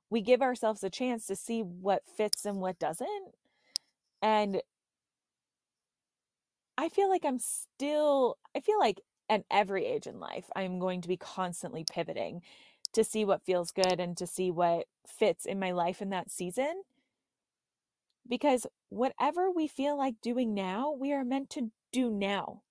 We 0.09 0.21
give 0.21 0.41
ourselves 0.41 0.83
a 0.83 0.89
chance 0.89 1.27
to 1.27 1.35
see 1.35 1.61
what 1.61 2.01
fits 2.17 2.45
and 2.45 2.57
what 2.57 2.79
doesn't. 2.79 3.35
And 4.23 4.63
I 6.79 6.89
feel 6.89 7.09
like 7.09 7.25
I'm 7.25 7.37
still, 7.37 8.39
I 8.55 8.59
feel 8.59 8.79
like 8.79 8.99
at 9.29 9.43
every 9.51 9.85
age 9.85 10.07
in 10.07 10.19
life, 10.19 10.45
I'm 10.55 10.79
going 10.79 11.01
to 11.01 11.07
be 11.07 11.17
constantly 11.17 11.85
pivoting 11.87 12.41
to 12.93 13.03
see 13.03 13.23
what 13.23 13.45
feels 13.45 13.69
good 13.69 13.99
and 13.99 14.17
to 14.17 14.25
see 14.25 14.49
what 14.49 14.87
fits 15.05 15.45
in 15.45 15.59
my 15.59 15.73
life 15.73 16.01
in 16.01 16.09
that 16.09 16.31
season 16.31 16.81
because 18.27 18.65
whatever 18.89 19.49
we 19.51 19.67
feel 19.67 19.97
like 19.97 20.21
doing 20.21 20.53
now, 20.53 20.91
we 20.91 21.13
are 21.13 21.25
meant 21.25 21.49
to 21.51 21.71
do 21.91 22.09
now. 22.09 22.61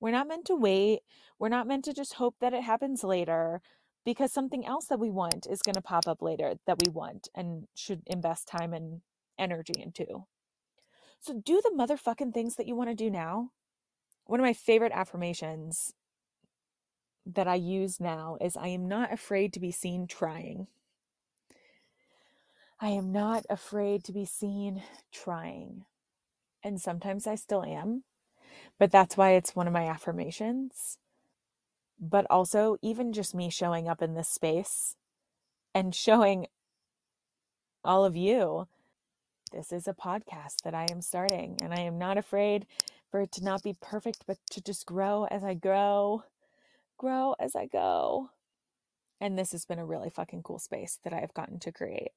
We're 0.00 0.10
not 0.10 0.28
meant 0.28 0.46
to 0.46 0.56
wait. 0.56 1.00
We're 1.38 1.48
not 1.48 1.66
meant 1.66 1.84
to 1.84 1.94
just 1.94 2.14
hope 2.14 2.36
that 2.40 2.52
it 2.52 2.64
happens 2.64 3.04
later 3.04 3.60
because 4.04 4.32
something 4.32 4.66
else 4.66 4.86
that 4.86 4.98
we 4.98 5.10
want 5.10 5.46
is 5.48 5.62
going 5.62 5.74
to 5.74 5.80
pop 5.80 6.08
up 6.08 6.20
later 6.20 6.54
that 6.66 6.78
we 6.84 6.90
want 6.90 7.28
and 7.34 7.68
should 7.74 8.02
invest 8.06 8.48
time 8.48 8.72
and 8.74 9.02
energy 9.38 9.74
into. 9.78 10.26
So 11.20 11.40
do 11.44 11.60
the 11.62 11.72
motherfucking 11.76 12.34
things 12.34 12.56
that 12.56 12.66
you 12.66 12.74
want 12.74 12.90
to 12.90 12.96
do 12.96 13.10
now. 13.10 13.50
One 14.24 14.40
of 14.40 14.44
my 14.44 14.52
favorite 14.52 14.92
affirmations 14.92 15.94
that 17.24 17.46
I 17.46 17.54
use 17.54 18.00
now 18.00 18.36
is 18.40 18.56
I 18.56 18.68
am 18.68 18.88
not 18.88 19.12
afraid 19.12 19.52
to 19.52 19.60
be 19.60 19.70
seen 19.70 20.08
trying. 20.08 20.66
I 22.84 22.88
am 22.88 23.12
not 23.12 23.46
afraid 23.48 24.02
to 24.04 24.12
be 24.12 24.24
seen 24.24 24.82
trying. 25.12 25.84
And 26.64 26.80
sometimes 26.80 27.28
I 27.28 27.36
still 27.36 27.62
am, 27.62 28.02
but 28.76 28.90
that's 28.90 29.16
why 29.16 29.34
it's 29.34 29.54
one 29.54 29.68
of 29.68 29.72
my 29.72 29.86
affirmations. 29.86 30.98
But 32.00 32.26
also, 32.28 32.78
even 32.82 33.12
just 33.12 33.36
me 33.36 33.50
showing 33.50 33.86
up 33.86 34.02
in 34.02 34.14
this 34.14 34.28
space 34.28 34.96
and 35.72 35.94
showing 35.94 36.48
all 37.84 38.04
of 38.04 38.16
you, 38.16 38.66
this 39.52 39.70
is 39.70 39.86
a 39.86 39.94
podcast 39.94 40.62
that 40.64 40.74
I 40.74 40.88
am 40.90 41.02
starting, 41.02 41.58
and 41.62 41.72
I 41.72 41.82
am 41.82 41.98
not 41.98 42.18
afraid 42.18 42.66
for 43.12 43.20
it 43.20 43.30
to 43.32 43.44
not 43.44 43.62
be 43.62 43.76
perfect, 43.80 44.24
but 44.26 44.38
to 44.50 44.60
just 44.60 44.86
grow 44.86 45.28
as 45.30 45.44
I 45.44 45.54
grow, 45.54 46.24
grow 46.98 47.36
as 47.38 47.54
I 47.54 47.66
go. 47.66 48.30
And 49.20 49.38
this 49.38 49.52
has 49.52 49.64
been 49.64 49.78
a 49.78 49.86
really 49.86 50.10
fucking 50.10 50.42
cool 50.42 50.58
space 50.58 50.98
that 51.04 51.12
I 51.12 51.20
have 51.20 51.32
gotten 51.32 51.60
to 51.60 51.70
create 51.70 52.10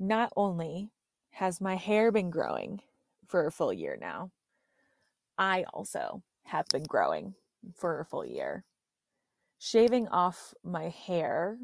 not 0.00 0.32
only 0.34 0.90
has 1.32 1.60
my 1.60 1.76
hair 1.76 2.10
been 2.10 2.30
growing 2.30 2.80
for 3.28 3.46
a 3.46 3.52
full 3.52 3.72
year 3.72 3.96
now, 4.00 4.30
I 5.38 5.64
also 5.72 6.22
have 6.46 6.66
been 6.68 6.84
growing 6.84 7.34
for 7.76 8.00
a 8.00 8.04
full 8.04 8.24
year. 8.24 8.64
Shaving 9.58 10.08
off 10.08 10.54
my 10.64 10.88
hair 10.88 11.58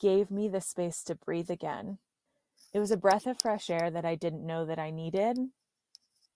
gave 0.00 0.30
me 0.30 0.48
the 0.48 0.60
space 0.60 1.04
to 1.04 1.14
breathe 1.14 1.50
again. 1.50 1.98
It 2.72 2.80
was 2.80 2.90
a 2.90 2.96
breath 2.96 3.26
of 3.26 3.40
fresh 3.40 3.68
air 3.68 3.90
that 3.90 4.04
I 4.04 4.14
didn't 4.14 4.46
know 4.46 4.64
that 4.64 4.78
I 4.78 4.90
needed. 4.90 5.38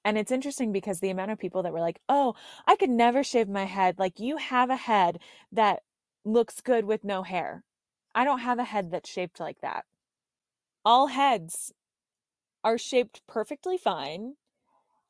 And 0.04 0.16
it's 0.16 0.30
interesting 0.30 0.72
because 0.72 1.00
the 1.00 1.10
amount 1.10 1.32
of 1.32 1.38
people 1.38 1.62
that 1.62 1.72
were 1.72 1.80
like, 1.80 2.00
oh, 2.08 2.34
I 2.66 2.76
could 2.76 2.90
never 2.90 3.24
shave 3.24 3.48
my 3.48 3.64
head. 3.64 3.98
Like, 3.98 4.20
you 4.20 4.36
have 4.36 4.70
a 4.70 4.76
head 4.76 5.18
that 5.50 5.82
looks 6.24 6.60
good 6.60 6.84
with 6.84 7.02
no 7.02 7.22
hair. 7.22 7.64
I 8.14 8.24
don't 8.24 8.38
have 8.40 8.58
a 8.58 8.64
head 8.64 8.90
that's 8.90 9.10
shaped 9.10 9.40
like 9.40 9.60
that 9.62 9.84
all 10.84 11.08
heads 11.08 11.72
are 12.64 12.78
shaped 12.78 13.22
perfectly 13.26 13.78
fine 13.78 14.34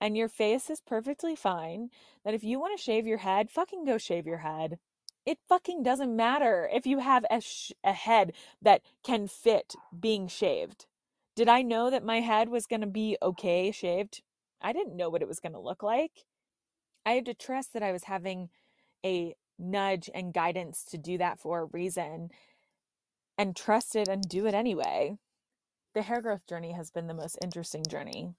and 0.01 0.17
your 0.17 0.29
face 0.29 0.71
is 0.71 0.81
perfectly 0.81 1.35
fine, 1.35 1.91
that 2.25 2.35
if 2.35 2.45
you 2.45 2.61
want 2.61 2.77
to 2.77 2.83
shave 2.83 3.07
your 3.07 3.19
head, 3.19 3.51
fucking 3.51 3.85
go 3.85 3.99
shave 3.99 4.27
your 4.27 4.39
head. 4.39 4.79
It 5.27 5.39
fucking 5.49 5.83
doesn't 5.83 6.15
matter 6.15 6.69
if 6.73 6.87
you 6.87 7.01
have 7.01 7.25
a, 7.31 7.41
sh- 7.41 7.73
a 7.85 7.93
head 7.93 8.33
that 8.63 8.83
can 9.05 9.27
fit 9.27 9.75
being 9.99 10.29
shaved. 10.29 10.87
Did 11.35 11.49
I 11.49 11.63
know 11.63 11.91
that 11.91 12.05
my 12.05 12.21
head 12.21 12.49
was 12.49 12.67
going 12.67 12.81
to 12.81 12.87
be 12.87 13.17
okay 13.21 13.71
shaved? 13.71 14.23
I 14.63 14.73
didn't 14.73 14.97
know 14.97 15.11
what 15.11 15.23
it 15.23 15.29
was 15.29 15.41
going 15.41 15.53
to 15.53 15.61
look 15.61 15.83
like. 15.83 16.25
I 17.05 17.13
had 17.13 17.27
to 17.27 17.35
trust 17.35 17.73
that 17.73 17.83
I 17.83 17.93
was 17.93 18.05
having 18.05 18.51
a 19.05 19.35
nudge 19.59 20.09
and 20.15 20.33
guidance 20.33 20.85
to 20.85 20.99
do 20.99 21.19
that 21.19 21.39
for 21.41 21.61
a 21.61 21.65
reason 21.67 22.31
and 23.37 23.55
trust 23.55 23.97
it 23.97 24.09
and 24.09 24.23
do 24.29 24.47
it 24.47 24.55
anyway 24.55 25.17
the 25.99 26.03
hair 26.05 26.23
growth 26.23 26.47
journey 26.47 26.71
has 26.71 26.93
been 26.93 27.09
the 27.09 27.13
most 27.15 27.37
interesting 27.43 27.83
journey. 27.85 28.33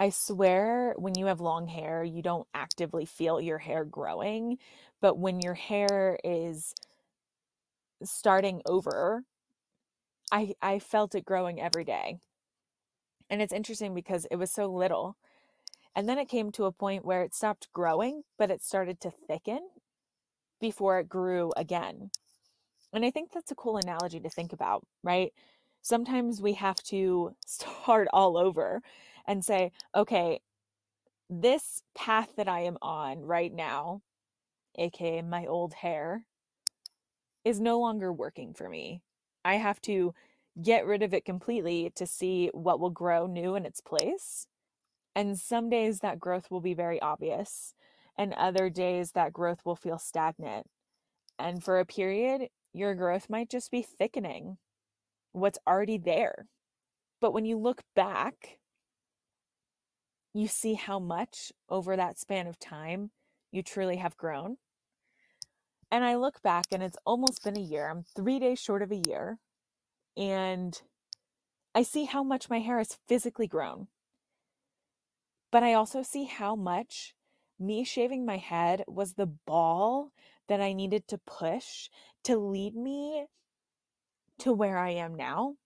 I 0.00 0.10
swear, 0.10 0.94
when 0.98 1.16
you 1.16 1.26
have 1.26 1.40
long 1.40 1.68
hair, 1.68 2.02
you 2.02 2.22
don't 2.22 2.48
actively 2.54 3.04
feel 3.04 3.40
your 3.40 3.58
hair 3.58 3.84
growing. 3.84 4.58
But 5.00 5.16
when 5.16 5.40
your 5.40 5.54
hair 5.54 6.18
is 6.24 6.74
starting 8.02 8.62
over, 8.66 9.22
I 10.32 10.56
I 10.60 10.80
felt 10.80 11.14
it 11.14 11.24
growing 11.24 11.60
every 11.60 11.84
day. 11.84 12.18
And 13.30 13.40
it's 13.40 13.52
interesting 13.52 13.94
because 13.94 14.26
it 14.32 14.36
was 14.36 14.50
so 14.50 14.66
little. 14.66 15.16
And 15.94 16.08
then 16.08 16.18
it 16.18 16.28
came 16.28 16.50
to 16.50 16.64
a 16.64 16.72
point 16.72 17.04
where 17.04 17.22
it 17.22 17.32
stopped 17.32 17.72
growing, 17.72 18.24
but 18.38 18.50
it 18.50 18.60
started 18.60 19.00
to 19.02 19.12
thicken 19.12 19.68
before 20.60 20.98
it 20.98 21.08
grew 21.08 21.52
again. 21.56 22.10
And 22.92 23.04
I 23.04 23.12
think 23.12 23.30
that's 23.32 23.52
a 23.52 23.56
cool 23.56 23.76
analogy 23.76 24.18
to 24.20 24.30
think 24.30 24.52
about, 24.52 24.84
right? 25.04 25.32
Sometimes 25.86 26.42
we 26.42 26.54
have 26.54 26.82
to 26.82 27.36
start 27.46 28.08
all 28.12 28.36
over 28.36 28.82
and 29.24 29.44
say, 29.44 29.70
okay, 29.94 30.40
this 31.30 31.84
path 31.94 32.30
that 32.36 32.48
I 32.48 32.62
am 32.62 32.76
on 32.82 33.22
right 33.22 33.54
now, 33.54 34.02
aka 34.76 35.22
my 35.22 35.46
old 35.46 35.74
hair, 35.74 36.24
is 37.44 37.60
no 37.60 37.78
longer 37.78 38.12
working 38.12 38.52
for 38.52 38.68
me. 38.68 39.00
I 39.44 39.58
have 39.58 39.80
to 39.82 40.12
get 40.60 40.86
rid 40.86 41.04
of 41.04 41.14
it 41.14 41.24
completely 41.24 41.92
to 41.94 42.04
see 42.04 42.50
what 42.52 42.80
will 42.80 42.90
grow 42.90 43.28
new 43.28 43.54
in 43.54 43.64
its 43.64 43.80
place. 43.80 44.48
And 45.14 45.38
some 45.38 45.70
days 45.70 46.00
that 46.00 46.18
growth 46.18 46.50
will 46.50 46.60
be 46.60 46.74
very 46.74 47.00
obvious, 47.00 47.74
and 48.18 48.32
other 48.32 48.70
days 48.70 49.12
that 49.12 49.32
growth 49.32 49.60
will 49.64 49.76
feel 49.76 49.98
stagnant. 49.98 50.66
And 51.38 51.62
for 51.62 51.78
a 51.78 51.86
period, 51.86 52.48
your 52.72 52.96
growth 52.96 53.30
might 53.30 53.48
just 53.48 53.70
be 53.70 53.82
thickening 53.82 54.58
what's 55.36 55.58
already 55.66 55.98
there. 55.98 56.46
But 57.20 57.32
when 57.32 57.44
you 57.44 57.58
look 57.58 57.82
back, 57.94 58.58
you 60.32 60.48
see 60.48 60.74
how 60.74 60.98
much 60.98 61.52
over 61.68 61.96
that 61.96 62.18
span 62.18 62.46
of 62.46 62.58
time 62.58 63.10
you 63.52 63.62
truly 63.62 63.96
have 63.96 64.16
grown. 64.16 64.56
And 65.90 66.04
I 66.04 66.16
look 66.16 66.42
back 66.42 66.66
and 66.72 66.82
it's 66.82 66.98
almost 67.06 67.44
been 67.44 67.56
a 67.56 67.60
year. 67.60 67.88
I'm 67.88 68.02
three 68.02 68.38
days 68.38 68.58
short 68.58 68.82
of 68.82 68.90
a 68.90 69.02
year. 69.06 69.38
And 70.16 70.80
I 71.74 71.82
see 71.82 72.04
how 72.04 72.22
much 72.22 72.50
my 72.50 72.60
hair 72.60 72.78
has 72.78 72.98
physically 73.06 73.46
grown. 73.46 73.88
But 75.52 75.62
I 75.62 75.74
also 75.74 76.02
see 76.02 76.24
how 76.24 76.56
much 76.56 77.14
me 77.58 77.84
shaving 77.84 78.26
my 78.26 78.36
head 78.38 78.84
was 78.88 79.14
the 79.14 79.26
ball 79.26 80.12
that 80.48 80.60
I 80.60 80.72
needed 80.72 81.06
to 81.08 81.18
push 81.18 81.88
to 82.24 82.36
lead 82.36 82.74
me 82.74 83.26
to 84.40 84.52
where 84.52 84.78
I 84.78 84.90
am 84.90 85.14
now. 85.14 85.56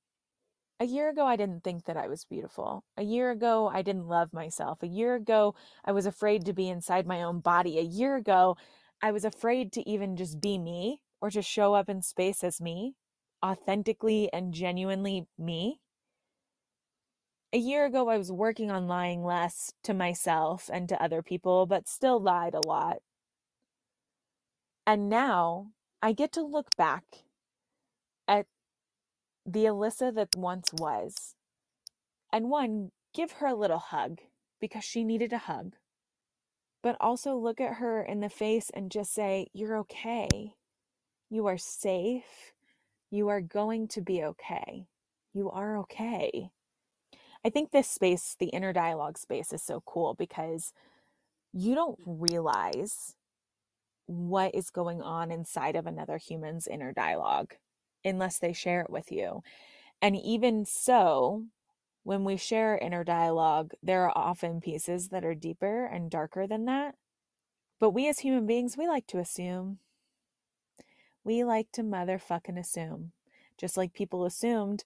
A 0.80 0.86
year 0.86 1.10
ago, 1.10 1.26
I 1.26 1.36
didn't 1.36 1.62
think 1.62 1.84
that 1.84 1.98
I 1.98 2.08
was 2.08 2.24
beautiful. 2.24 2.84
A 2.96 3.02
year 3.02 3.30
ago, 3.30 3.68
I 3.68 3.82
didn't 3.82 4.08
love 4.08 4.32
myself. 4.32 4.82
A 4.82 4.88
year 4.88 5.14
ago, 5.14 5.54
I 5.84 5.92
was 5.92 6.06
afraid 6.06 6.46
to 6.46 6.54
be 6.54 6.68
inside 6.70 7.06
my 7.06 7.22
own 7.22 7.40
body. 7.40 7.78
A 7.78 7.82
year 7.82 8.16
ago, 8.16 8.56
I 9.02 9.12
was 9.12 9.24
afraid 9.24 9.72
to 9.72 9.88
even 9.88 10.16
just 10.16 10.40
be 10.40 10.56
me 10.58 11.00
or 11.20 11.30
to 11.30 11.42
show 11.42 11.74
up 11.74 11.90
in 11.90 12.00
space 12.00 12.42
as 12.42 12.62
me, 12.62 12.94
authentically 13.44 14.32
and 14.32 14.54
genuinely 14.54 15.26
me. 15.38 15.80
A 17.52 17.58
year 17.58 17.84
ago, 17.84 18.08
I 18.08 18.16
was 18.16 18.32
working 18.32 18.70
on 18.70 18.86
lying 18.86 19.24
less 19.24 19.72
to 19.82 19.92
myself 19.92 20.70
and 20.72 20.88
to 20.88 21.02
other 21.02 21.20
people, 21.20 21.66
but 21.66 21.88
still 21.88 22.20
lied 22.20 22.54
a 22.54 22.66
lot. 22.66 22.98
And 24.86 25.08
now 25.08 25.72
I 26.00 26.12
get 26.12 26.32
to 26.32 26.42
look 26.42 26.74
back 26.76 27.04
at 28.26 28.46
the 29.46 29.64
Alyssa 29.64 30.14
that 30.14 30.36
once 30.36 30.70
was. 30.72 31.34
And 32.32 32.50
one, 32.50 32.90
give 33.14 33.32
her 33.32 33.46
a 33.46 33.54
little 33.54 33.78
hug 33.78 34.20
because 34.60 34.84
she 34.84 35.04
needed 35.04 35.32
a 35.32 35.38
hug. 35.38 35.74
But 36.82 36.96
also 37.00 37.36
look 37.36 37.60
at 37.60 37.74
her 37.74 38.02
in 38.02 38.20
the 38.20 38.28
face 38.28 38.70
and 38.72 38.90
just 38.90 39.12
say, 39.12 39.48
You're 39.52 39.76
okay. 39.78 40.54
You 41.28 41.46
are 41.46 41.58
safe. 41.58 42.52
You 43.10 43.28
are 43.28 43.40
going 43.40 43.88
to 43.88 44.00
be 44.00 44.22
okay. 44.22 44.86
You 45.34 45.50
are 45.50 45.78
okay. 45.78 46.50
I 47.44 47.50
think 47.50 47.70
this 47.70 47.88
space, 47.88 48.36
the 48.38 48.46
inner 48.48 48.72
dialogue 48.72 49.18
space, 49.18 49.52
is 49.52 49.62
so 49.62 49.82
cool 49.86 50.14
because 50.14 50.72
you 51.52 51.74
don't 51.74 51.98
realize 52.04 53.16
what 54.06 54.54
is 54.54 54.70
going 54.70 55.00
on 55.02 55.30
inside 55.30 55.76
of 55.76 55.86
another 55.86 56.18
human's 56.18 56.66
inner 56.66 56.92
dialogue 56.92 57.54
unless 58.04 58.38
they 58.38 58.52
share 58.52 58.80
it 58.80 58.90
with 58.90 59.10
you. 59.12 59.42
And 60.02 60.16
even 60.16 60.64
so, 60.64 61.44
when 62.02 62.24
we 62.24 62.36
share 62.36 62.78
inner 62.78 63.04
dialogue, 63.04 63.72
there 63.82 64.04
are 64.04 64.16
often 64.16 64.60
pieces 64.60 65.08
that 65.08 65.24
are 65.24 65.34
deeper 65.34 65.84
and 65.84 66.10
darker 66.10 66.46
than 66.46 66.64
that. 66.64 66.94
But 67.78 67.90
we 67.90 68.08
as 68.08 68.20
human 68.20 68.46
beings, 68.46 68.76
we 68.76 68.86
like 68.88 69.06
to 69.08 69.18
assume. 69.18 69.78
We 71.24 71.44
like 71.44 71.70
to 71.72 71.82
motherfucking 71.82 72.58
assume. 72.58 73.12
Just 73.58 73.76
like 73.76 73.92
people 73.92 74.24
assumed 74.24 74.84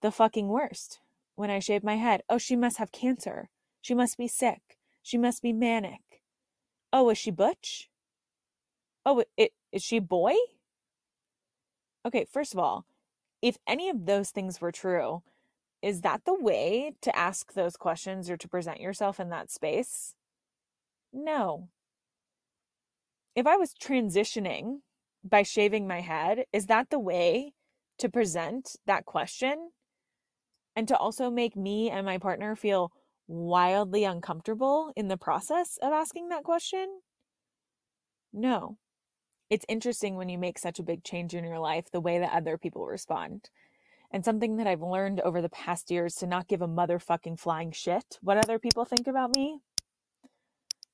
the 0.00 0.10
fucking 0.10 0.48
worst 0.48 1.00
when 1.34 1.50
I 1.50 1.58
shaved 1.58 1.84
my 1.84 1.96
head. 1.96 2.22
Oh, 2.28 2.38
she 2.38 2.56
must 2.56 2.78
have 2.78 2.92
cancer. 2.92 3.50
She 3.80 3.94
must 3.94 4.16
be 4.16 4.28
sick. 4.28 4.78
She 5.02 5.18
must 5.18 5.42
be 5.42 5.52
manic. 5.52 6.22
Oh, 6.92 7.10
is 7.10 7.18
she 7.18 7.30
butch? 7.30 7.90
Oh, 9.04 9.22
it, 9.36 9.52
is 9.72 9.82
she 9.82 9.98
boy? 9.98 10.34
Okay, 12.06 12.26
first 12.30 12.52
of 12.52 12.58
all, 12.58 12.84
if 13.40 13.56
any 13.66 13.88
of 13.88 14.04
those 14.06 14.30
things 14.30 14.60
were 14.60 14.72
true, 14.72 15.22
is 15.82 16.02
that 16.02 16.24
the 16.24 16.34
way 16.34 16.94
to 17.02 17.16
ask 17.16 17.54
those 17.54 17.76
questions 17.76 18.28
or 18.28 18.36
to 18.36 18.48
present 18.48 18.80
yourself 18.80 19.18
in 19.18 19.30
that 19.30 19.50
space? 19.50 20.14
No. 21.12 21.68
If 23.34 23.46
I 23.46 23.56
was 23.56 23.74
transitioning 23.74 24.80
by 25.22 25.42
shaving 25.42 25.86
my 25.86 26.00
head, 26.00 26.44
is 26.52 26.66
that 26.66 26.90
the 26.90 26.98
way 26.98 27.54
to 27.98 28.08
present 28.08 28.76
that 28.86 29.06
question? 29.06 29.70
And 30.76 30.88
to 30.88 30.96
also 30.96 31.30
make 31.30 31.56
me 31.56 31.90
and 31.90 32.04
my 32.04 32.18
partner 32.18 32.54
feel 32.56 32.92
wildly 33.26 34.04
uncomfortable 34.04 34.92
in 34.96 35.08
the 35.08 35.16
process 35.16 35.78
of 35.80 35.92
asking 35.92 36.28
that 36.28 36.44
question? 36.44 37.00
No 38.32 38.78
it's 39.54 39.64
interesting 39.68 40.16
when 40.16 40.28
you 40.28 40.36
make 40.36 40.58
such 40.58 40.80
a 40.80 40.82
big 40.82 41.04
change 41.04 41.32
in 41.32 41.44
your 41.44 41.60
life, 41.60 41.88
the 41.88 42.00
way 42.00 42.18
that 42.18 42.32
other 42.32 42.58
people 42.58 42.86
respond. 42.86 43.50
And 44.10 44.24
something 44.24 44.56
that 44.56 44.66
I've 44.66 44.82
learned 44.82 45.20
over 45.20 45.40
the 45.40 45.48
past 45.48 45.92
years 45.92 46.16
to 46.16 46.26
not 46.26 46.48
give 46.48 46.60
a 46.60 46.66
motherfucking 46.66 47.38
flying 47.38 47.70
shit 47.70 48.18
what 48.20 48.36
other 48.36 48.58
people 48.58 48.84
think 48.84 49.06
about 49.06 49.36
me. 49.36 49.60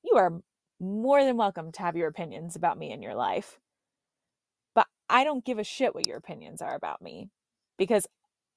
You 0.03 0.15
are 0.15 0.43
more 0.79 1.23
than 1.23 1.37
welcome 1.37 1.71
to 1.71 1.81
have 1.81 1.95
your 1.95 2.07
opinions 2.07 2.55
about 2.55 2.77
me 2.77 2.91
in 2.91 3.01
your 3.01 3.15
life. 3.15 3.59
But 4.75 4.85
I 5.09 5.23
don't 5.23 5.43
give 5.43 5.57
a 5.57 5.63
shit 5.63 5.95
what 5.95 6.05
your 6.05 6.17
opinions 6.17 6.61
are 6.61 6.75
about 6.75 7.01
me 7.01 7.29
because 7.79 8.05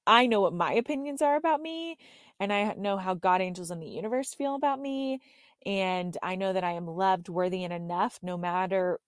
I 0.05 0.27
know 0.27 0.41
what 0.41 0.53
my 0.53 0.73
opinions 0.73 1.23
are 1.23 1.35
about 1.35 1.61
me 1.61 1.97
and 2.39 2.53
I 2.53 2.75
know 2.77 2.97
how 2.97 3.15
God 3.15 3.41
angels 3.41 3.71
in 3.71 3.79
the 3.79 3.87
universe 3.87 4.35
feel 4.35 4.53
about 4.53 4.79
me 4.79 5.19
and 5.65 6.15
I 6.21 6.35
know 6.35 6.53
that 6.53 6.63
I 6.63 6.73
am 6.73 6.85
loved, 6.85 7.27
worthy 7.27 7.63
and 7.63 7.73
enough 7.73 8.19
no 8.21 8.37
matter 8.37 8.99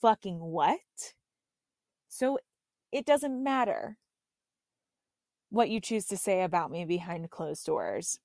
fucking 0.00 0.38
what? 0.38 1.14
So 2.08 2.38
it 2.92 3.06
doesn't 3.06 3.42
matter 3.42 3.96
what 5.50 5.70
you 5.70 5.80
choose 5.80 6.06
to 6.06 6.16
say 6.16 6.42
about 6.42 6.70
me 6.70 6.84
behind 6.84 7.30
closed 7.30 7.66
doors, 7.66 8.20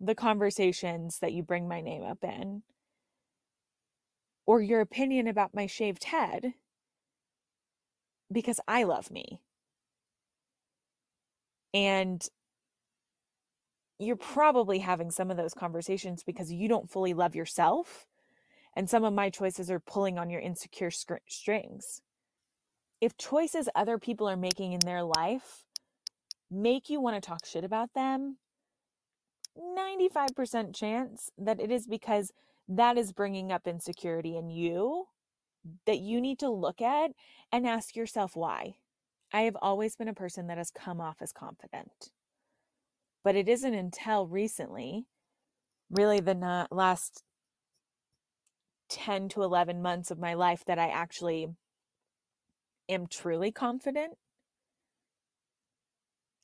the 0.00 0.14
conversations 0.14 1.18
that 1.20 1.32
you 1.32 1.42
bring 1.42 1.68
my 1.68 1.80
name 1.80 2.02
up 2.02 2.22
in, 2.22 2.62
or 4.46 4.60
your 4.60 4.80
opinion 4.80 5.26
about 5.26 5.54
my 5.54 5.66
shaved 5.66 6.04
head, 6.04 6.54
because 8.30 8.60
I 8.68 8.84
love 8.84 9.10
me. 9.10 9.40
And 11.72 12.22
you're 13.98 14.16
probably 14.16 14.80
having 14.80 15.10
some 15.10 15.30
of 15.30 15.36
those 15.36 15.54
conversations 15.54 16.22
because 16.22 16.52
you 16.52 16.68
don't 16.68 16.90
fully 16.90 17.14
love 17.14 17.34
yourself 17.34 18.06
and 18.76 18.88
some 18.90 19.04
of 19.04 19.14
my 19.14 19.30
choices 19.30 19.70
are 19.70 19.80
pulling 19.80 20.18
on 20.18 20.28
your 20.28 20.40
insecure 20.40 20.90
strings. 20.90 22.02
If 23.00 23.16
choices 23.16 23.68
other 23.74 23.98
people 23.98 24.28
are 24.28 24.36
making 24.36 24.74
in 24.74 24.80
their 24.80 25.02
life 25.02 25.64
make 26.50 26.88
you 26.88 27.00
want 27.00 27.20
to 27.20 27.26
talk 27.26 27.44
shit 27.44 27.64
about 27.64 27.94
them, 27.94 28.36
95% 29.58 30.74
chance 30.74 31.30
that 31.38 31.58
it 31.60 31.70
is 31.70 31.86
because 31.86 32.32
that 32.68 32.98
is 32.98 33.12
bringing 33.12 33.50
up 33.50 33.66
insecurity 33.66 34.36
in 34.36 34.50
you 34.50 35.06
that 35.86 35.98
you 35.98 36.20
need 36.20 36.38
to 36.38 36.50
look 36.50 36.80
at 36.80 37.10
and 37.50 37.66
ask 37.66 37.96
yourself 37.96 38.36
why. 38.36 38.76
I 39.32 39.42
have 39.42 39.56
always 39.60 39.96
been 39.96 40.08
a 40.08 40.14
person 40.14 40.46
that 40.46 40.58
has 40.58 40.70
come 40.70 41.00
off 41.00 41.16
as 41.20 41.32
confident. 41.32 42.10
But 43.24 43.34
it 43.34 43.48
isn't 43.48 43.74
until 43.74 44.28
recently, 44.28 45.06
really 45.90 46.20
the 46.20 46.68
last 46.70 47.24
10 48.88 49.28
to 49.30 49.42
11 49.42 49.82
months 49.82 50.10
of 50.10 50.18
my 50.18 50.34
life 50.34 50.64
that 50.66 50.78
I 50.78 50.88
actually 50.88 51.48
am 52.88 53.06
truly 53.06 53.50
confident. 53.50 54.14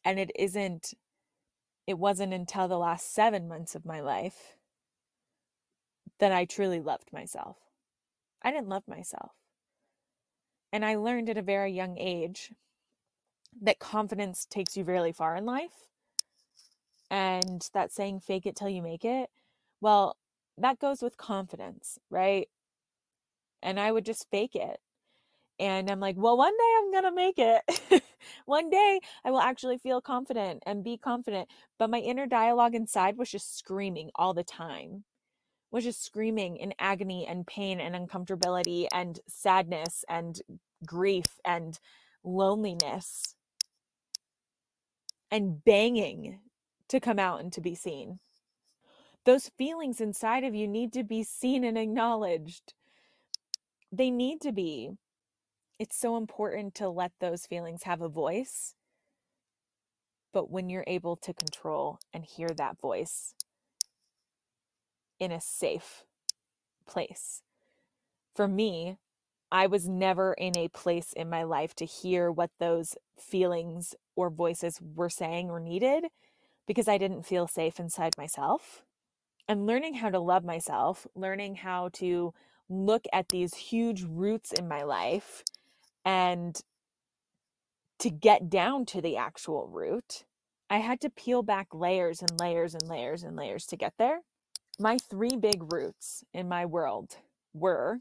And 0.05 0.18
it 0.18 0.31
isn't, 0.37 0.94
it 1.87 1.98
wasn't 1.98 2.35
until 2.35 2.68
the 2.68 2.78
last 2.78 3.14
seven 3.14 3.48
months 3.48 3.74
of 3.74 3.85
my 3.85 4.00
life 4.00 4.57
that 6.18 6.33
I 6.33 6.44
truly 6.44 6.81
loved 6.81 7.12
myself. 7.12 7.57
I 8.42 8.50
didn't 8.50 8.68
love 8.68 8.88
myself. 8.88 9.33
And 10.72 10.85
I 10.85 10.96
learned 10.96 11.28
at 11.28 11.37
a 11.37 11.42
very 11.42 11.72
young 11.72 11.98
age 11.98 12.52
that 13.61 13.78
confidence 13.78 14.46
takes 14.46 14.76
you 14.76 14.85
really 14.85 15.12
far 15.12 15.37
in 15.37 15.44
life. 15.44 15.87
And 17.11 17.68
that 17.74 17.92
saying, 17.92 18.20
fake 18.20 18.46
it 18.46 18.57
till 18.57 18.70
you 18.70 18.83
make 18.83 19.05
it, 19.05 19.28
well, 19.81 20.16
that 20.62 20.79
goes 20.81 21.03
with 21.03 21.16
confidence, 21.16 21.98
right? 22.11 22.48
And 23.62 23.79
I 23.79 23.92
would 23.92 24.05
just 24.05 24.31
fake 24.31 24.55
it. 24.55 24.79
And 25.61 25.90
I'm 25.90 26.01
like, 26.01 26.16
well, 26.18 26.37
one 26.37 26.53
day 26.53 26.75
I'm 26.79 26.90
going 26.90 27.05
to 27.05 27.12
make 27.12 27.38
it. 27.38 28.03
one 28.46 28.70
day 28.70 29.01
I 29.25 29.31
will 29.31 29.40
actually 29.40 29.79
feel 29.79 30.01
confident 30.01 30.62
and 30.66 30.83
be 30.83 30.96
confident. 30.96 31.48
But 31.79 31.90
my 31.90 31.98
inner 31.98 32.27
dialogue 32.27 32.75
inside 32.75 33.16
was 33.16 33.31
just 33.31 33.59
screaming 33.59 34.11
all 34.16 34.35
the 34.35 34.44
time, 34.44 35.05
was 35.70 35.85
just 35.85 36.05
screaming 36.05 36.57
in 36.57 36.75
agony 36.79 37.27
and 37.29 37.46
pain 37.46 37.81
and 37.81 37.94
uncomfortability 37.94 38.87
and 38.92 39.20
sadness 39.29 40.05
and 40.09 40.40
grief 40.85 41.38
and 41.44 41.79
loneliness 42.25 43.37
and 45.31 45.64
banging 45.64 46.40
to 46.88 47.01
come 47.01 47.18
out 47.18 47.40
and 47.40 47.53
to 47.53 47.61
be 47.61 47.75
seen. 47.75 48.18
Those 49.24 49.50
feelings 49.50 50.00
inside 50.00 50.44
of 50.44 50.54
you 50.54 50.66
need 50.66 50.92
to 50.94 51.04
be 51.04 51.22
seen 51.22 51.64
and 51.64 51.78
acknowledged. 51.78 52.74
They 53.92 54.11
need 54.11 54.40
to 54.42 54.52
be. 54.52 54.92
It's 55.78 55.96
so 55.96 56.16
important 56.16 56.74
to 56.76 56.88
let 56.88 57.12
those 57.20 57.46
feelings 57.46 57.85
have 57.85 58.00
a 58.00 58.08
voice. 58.08 58.74
But 60.32 60.50
when 60.50 60.70
you're 60.70 60.85
able 60.87 61.16
to 61.16 61.35
control 61.35 61.98
and 62.12 62.24
hear 62.24 62.48
that 62.48 62.80
voice 62.80 63.35
in 65.20 65.30
a 65.30 65.40
safe 65.40 66.04
place. 66.87 67.42
For 68.35 68.48
me, 68.48 68.96
I 69.52 69.66
was 69.66 69.88
never 69.88 70.32
in 70.35 70.56
a 70.56 70.68
place 70.68 71.12
in 71.12 71.28
my 71.28 71.42
life 71.42 71.74
to 71.76 71.85
hear 71.85 72.32
what 72.32 72.50
those 72.58 72.96
feelings 73.18 73.94
or 74.16 74.30
voices 74.30 74.80
were 74.80 75.11
saying 75.11 75.50
or 75.50 75.61
needed 75.61 76.06
because 76.66 76.88
I 76.88 76.98
didn't 76.98 77.26
feel 77.26 77.46
safe 77.46 77.78
inside 77.78 78.14
myself. 78.16 78.82
And 79.48 79.66
learning 79.66 79.94
how 79.94 80.11
to 80.11 80.20
love 80.20 80.44
myself, 80.44 81.07
learning 81.14 81.57
how 81.57 81.90
to 81.94 82.33
look 82.68 83.05
at 83.12 83.28
these 83.28 83.55
huge 83.55 84.05
roots 84.05 84.52
in 84.52 84.68
my 84.68 84.83
life 84.83 85.44
and 86.05 86.61
to 87.98 88.11
get 88.11 88.50
down 88.50 88.87
to 88.87 89.00
the 89.00 89.16
actual 89.16 89.68
root, 89.68 90.24
I 90.70 90.78
had 90.78 91.00
to 91.02 91.11
peel 91.11 91.42
back 91.42 91.68
layers 91.72 92.22
and 92.22 92.40
layers 92.40 92.74
and 92.74 92.88
layers 92.88 93.22
and 93.22 93.37
layers 93.37 93.66
to 93.66 93.76
get 93.76 93.94
there. 93.98 94.20
My 94.78 94.98
three 94.98 95.37
big 95.37 95.72
roots 95.72 96.24
in 96.33 96.48
my 96.48 96.66
world 96.66 97.16
were 97.52 98.00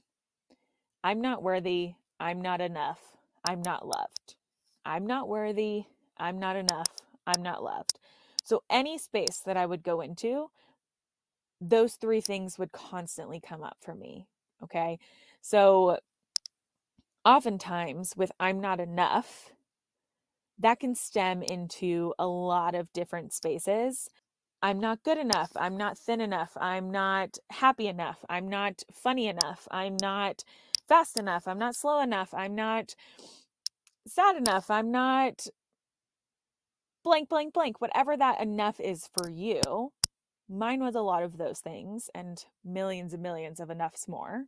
I'm 1.03 1.21
not 1.21 1.43
worthy. 1.43 1.93
I'm 2.19 2.41
not 2.41 2.61
enough. 2.61 2.99
I'm 3.43 3.61
not 3.61 3.87
loved. 3.87 4.35
I'm 4.85 5.05
not 5.05 5.27
worthy. 5.27 5.85
I'm 6.17 6.39
not 6.39 6.55
enough. 6.55 6.87
I'm 7.25 7.41
not 7.41 7.63
loved. 7.63 7.99
So, 8.43 8.63
any 8.69 8.97
space 8.97 9.39
that 9.45 9.57
I 9.57 9.65
would 9.65 9.83
go 9.83 10.01
into, 10.01 10.49
those 11.61 11.95
three 11.95 12.21
things 12.21 12.59
would 12.59 12.73
constantly 12.73 13.39
come 13.39 13.63
up 13.63 13.77
for 13.81 13.95
me. 13.95 14.27
Okay. 14.63 14.99
So, 15.41 15.99
oftentimes 17.23 18.15
with 18.17 18.31
I'm 18.39 18.59
not 18.59 18.79
enough, 18.79 19.51
that 20.59 20.79
can 20.79 20.95
stem 20.95 21.43
into 21.43 22.13
a 22.19 22.27
lot 22.27 22.75
of 22.75 22.91
different 22.93 23.33
spaces. 23.33 24.09
I'm 24.63 24.79
not 24.79 25.03
good 25.03 25.17
enough. 25.17 25.51
I'm 25.55 25.77
not 25.77 25.97
thin 25.97 26.21
enough. 26.21 26.51
I'm 26.57 26.91
not 26.91 27.37
happy 27.49 27.87
enough. 27.87 28.23
I'm 28.29 28.47
not 28.47 28.83
funny 28.91 29.27
enough. 29.27 29.67
I'm 29.71 29.97
not 29.99 30.43
fast 30.87 31.17
enough. 31.17 31.47
I'm 31.47 31.57
not 31.59 31.75
slow 31.75 32.01
enough. 32.01 32.33
I'm 32.33 32.53
not 32.55 32.95
sad 34.07 34.35
enough. 34.35 34.69
I'm 34.69 34.91
not 34.91 35.47
blank, 37.03 37.29
blank, 37.29 37.53
blank. 37.53 37.81
Whatever 37.81 38.17
that 38.17 38.41
enough 38.41 38.79
is 38.79 39.09
for 39.13 39.29
you. 39.29 39.91
Mine 40.53 40.83
was 40.83 40.95
a 40.95 41.01
lot 41.01 41.23
of 41.23 41.37
those 41.37 41.59
things 41.59 42.09
and 42.13 42.43
millions 42.65 43.13
and 43.13 43.23
millions 43.23 43.61
of 43.61 43.69
enoughs 43.69 44.05
more. 44.09 44.47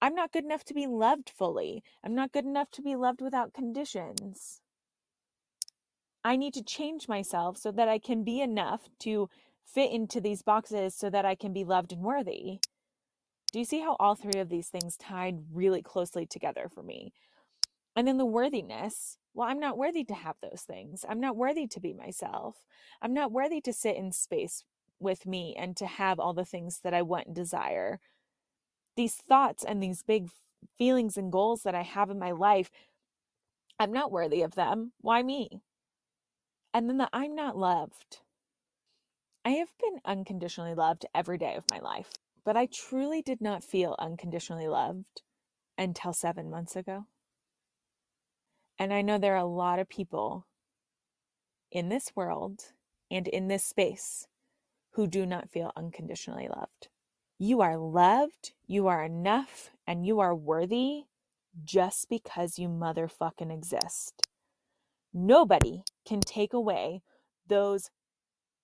I'm 0.00 0.14
not 0.14 0.32
good 0.32 0.44
enough 0.44 0.64
to 0.64 0.74
be 0.74 0.86
loved 0.86 1.28
fully. 1.28 1.82
I'm 2.02 2.14
not 2.14 2.32
good 2.32 2.46
enough 2.46 2.70
to 2.72 2.82
be 2.82 2.96
loved 2.96 3.20
without 3.20 3.52
conditions. 3.52 4.62
I 6.24 6.36
need 6.36 6.54
to 6.54 6.62
change 6.64 7.08
myself 7.08 7.58
so 7.58 7.70
that 7.72 7.88
I 7.88 7.98
can 7.98 8.24
be 8.24 8.40
enough 8.40 8.88
to 9.00 9.28
fit 9.66 9.90
into 9.90 10.18
these 10.18 10.40
boxes 10.40 10.94
so 10.94 11.10
that 11.10 11.26
I 11.26 11.34
can 11.34 11.52
be 11.52 11.64
loved 11.64 11.92
and 11.92 12.00
worthy. 12.00 12.60
Do 13.52 13.58
you 13.58 13.66
see 13.66 13.80
how 13.80 13.96
all 14.00 14.14
three 14.14 14.40
of 14.40 14.48
these 14.48 14.68
things 14.68 14.96
tied 14.96 15.40
really 15.52 15.82
closely 15.82 16.24
together 16.24 16.70
for 16.72 16.82
me? 16.82 17.12
And 17.94 18.08
then 18.08 18.16
the 18.16 18.24
worthiness. 18.24 19.18
Well, 19.38 19.46
I'm 19.46 19.60
not 19.60 19.78
worthy 19.78 20.02
to 20.02 20.14
have 20.14 20.34
those 20.42 20.62
things. 20.62 21.04
I'm 21.08 21.20
not 21.20 21.36
worthy 21.36 21.68
to 21.68 21.78
be 21.78 21.92
myself. 21.92 22.56
I'm 23.00 23.14
not 23.14 23.30
worthy 23.30 23.60
to 23.60 23.72
sit 23.72 23.94
in 23.94 24.10
space 24.10 24.64
with 24.98 25.26
me 25.26 25.54
and 25.56 25.76
to 25.76 25.86
have 25.86 26.18
all 26.18 26.32
the 26.32 26.44
things 26.44 26.80
that 26.82 26.92
I 26.92 27.02
want 27.02 27.28
and 27.28 27.36
desire. 27.36 28.00
These 28.96 29.14
thoughts 29.14 29.62
and 29.62 29.80
these 29.80 30.02
big 30.02 30.30
feelings 30.76 31.16
and 31.16 31.30
goals 31.30 31.62
that 31.62 31.76
I 31.76 31.82
have 31.82 32.10
in 32.10 32.18
my 32.18 32.32
life, 32.32 32.68
I'm 33.78 33.92
not 33.92 34.10
worthy 34.10 34.42
of 34.42 34.56
them. 34.56 34.90
Why 35.02 35.22
me? 35.22 35.62
And 36.74 36.88
then 36.90 36.98
the 36.98 37.08
I'm 37.12 37.36
not 37.36 37.56
loved. 37.56 38.18
I 39.44 39.50
have 39.50 39.70
been 39.80 40.00
unconditionally 40.04 40.74
loved 40.74 41.06
every 41.14 41.38
day 41.38 41.54
of 41.54 41.70
my 41.70 41.78
life. 41.78 42.10
But 42.44 42.56
I 42.56 42.66
truly 42.66 43.22
did 43.22 43.40
not 43.40 43.62
feel 43.62 43.94
unconditionally 44.00 44.66
loved 44.66 45.22
until 45.78 46.12
seven 46.12 46.50
months 46.50 46.74
ago. 46.74 47.06
And 48.78 48.92
I 48.94 49.02
know 49.02 49.18
there 49.18 49.34
are 49.34 49.38
a 49.38 49.44
lot 49.46 49.78
of 49.78 49.88
people 49.88 50.46
in 51.72 51.88
this 51.88 52.12
world 52.16 52.72
and 53.10 53.28
in 53.28 53.48
this 53.48 53.64
space 53.64 54.26
who 54.92 55.06
do 55.06 55.26
not 55.26 55.50
feel 55.50 55.72
unconditionally 55.76 56.48
loved. 56.48 56.88
You 57.38 57.60
are 57.60 57.76
loved, 57.78 58.52
you 58.66 58.88
are 58.88 59.04
enough, 59.04 59.70
and 59.86 60.06
you 60.06 60.20
are 60.20 60.34
worthy 60.34 61.04
just 61.64 62.08
because 62.08 62.58
you 62.58 62.68
motherfucking 62.68 63.52
exist. 63.52 64.28
Nobody 65.14 65.82
can 66.06 66.20
take 66.20 66.52
away 66.52 67.02
those 67.48 67.90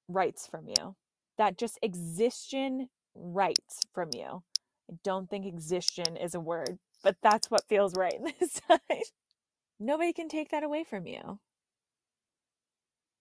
rights 0.08 0.46
from 0.46 0.68
you. 0.68 0.96
That 1.38 1.58
just 1.58 1.78
existence 1.82 2.88
rights 3.14 3.80
from 3.92 4.10
you. 4.14 4.42
I 4.90 4.94
don't 5.04 5.30
think 5.30 5.46
existence 5.46 6.18
is 6.22 6.34
a 6.34 6.40
word, 6.40 6.78
but 7.02 7.16
that's 7.22 7.50
what 7.50 7.68
feels 7.68 7.96
right 7.96 8.14
in 8.18 8.32
this 8.40 8.60
time. 8.68 8.78
Nobody 9.78 10.12
can 10.12 10.28
take 10.28 10.50
that 10.50 10.62
away 10.62 10.84
from 10.84 11.06
you. 11.06 11.38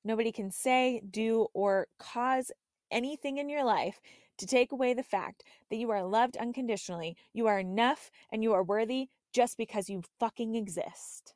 Nobody 0.03 0.31
can 0.31 0.51
say, 0.51 1.01
do, 1.09 1.47
or 1.53 1.87
cause 1.97 2.51
anything 2.91 3.37
in 3.37 3.49
your 3.49 3.63
life 3.63 3.99
to 4.37 4.45
take 4.45 4.71
away 4.71 4.93
the 4.93 5.03
fact 5.03 5.43
that 5.69 5.77
you 5.77 5.89
are 5.91 6.03
loved 6.03 6.37
unconditionally, 6.37 7.15
you 7.33 7.47
are 7.47 7.59
enough, 7.59 8.11
and 8.31 8.43
you 8.43 8.53
are 8.53 8.63
worthy 8.63 9.09
just 9.31 9.57
because 9.57 9.89
you 9.89 10.03
fucking 10.19 10.55
exist. 10.55 11.33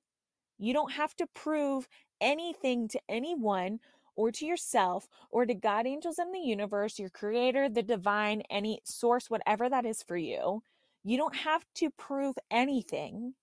You 0.58 0.74
don't 0.74 0.94
have 0.94 1.16
to 1.16 1.28
prove 1.28 1.88
anything 2.20 2.88
to 2.90 3.00
anyone 3.08 3.80
or 4.16 4.32
to 4.32 4.46
yourself 4.46 5.08
or 5.30 5.46
to 5.46 5.54
God, 5.54 5.86
angels 5.86 6.20
in 6.20 6.32
the 6.32 6.40
universe, 6.40 7.00
your 7.00 7.10
creator, 7.10 7.70
the 7.70 7.84
divine, 7.84 8.42
any 8.50 8.82
source, 8.84 9.30
whatever 9.30 9.70
that 9.70 9.86
is 9.86 10.04
for 10.04 10.18
you. 10.18 10.64
You 11.04 11.18
don't 11.18 11.36
have 11.36 11.66
to 11.76 11.90
prove 11.92 12.36
anything 12.50 13.36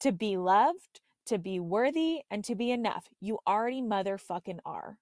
to 0.00 0.12
be 0.12 0.36
loved, 0.36 1.00
to 1.26 1.38
be 1.38 1.60
worthy, 1.60 2.20
and 2.30 2.44
to 2.44 2.54
be 2.54 2.70
enough. 2.70 3.08
You 3.20 3.38
already 3.46 3.82
motherfucking 3.82 4.58
are. 4.64 4.98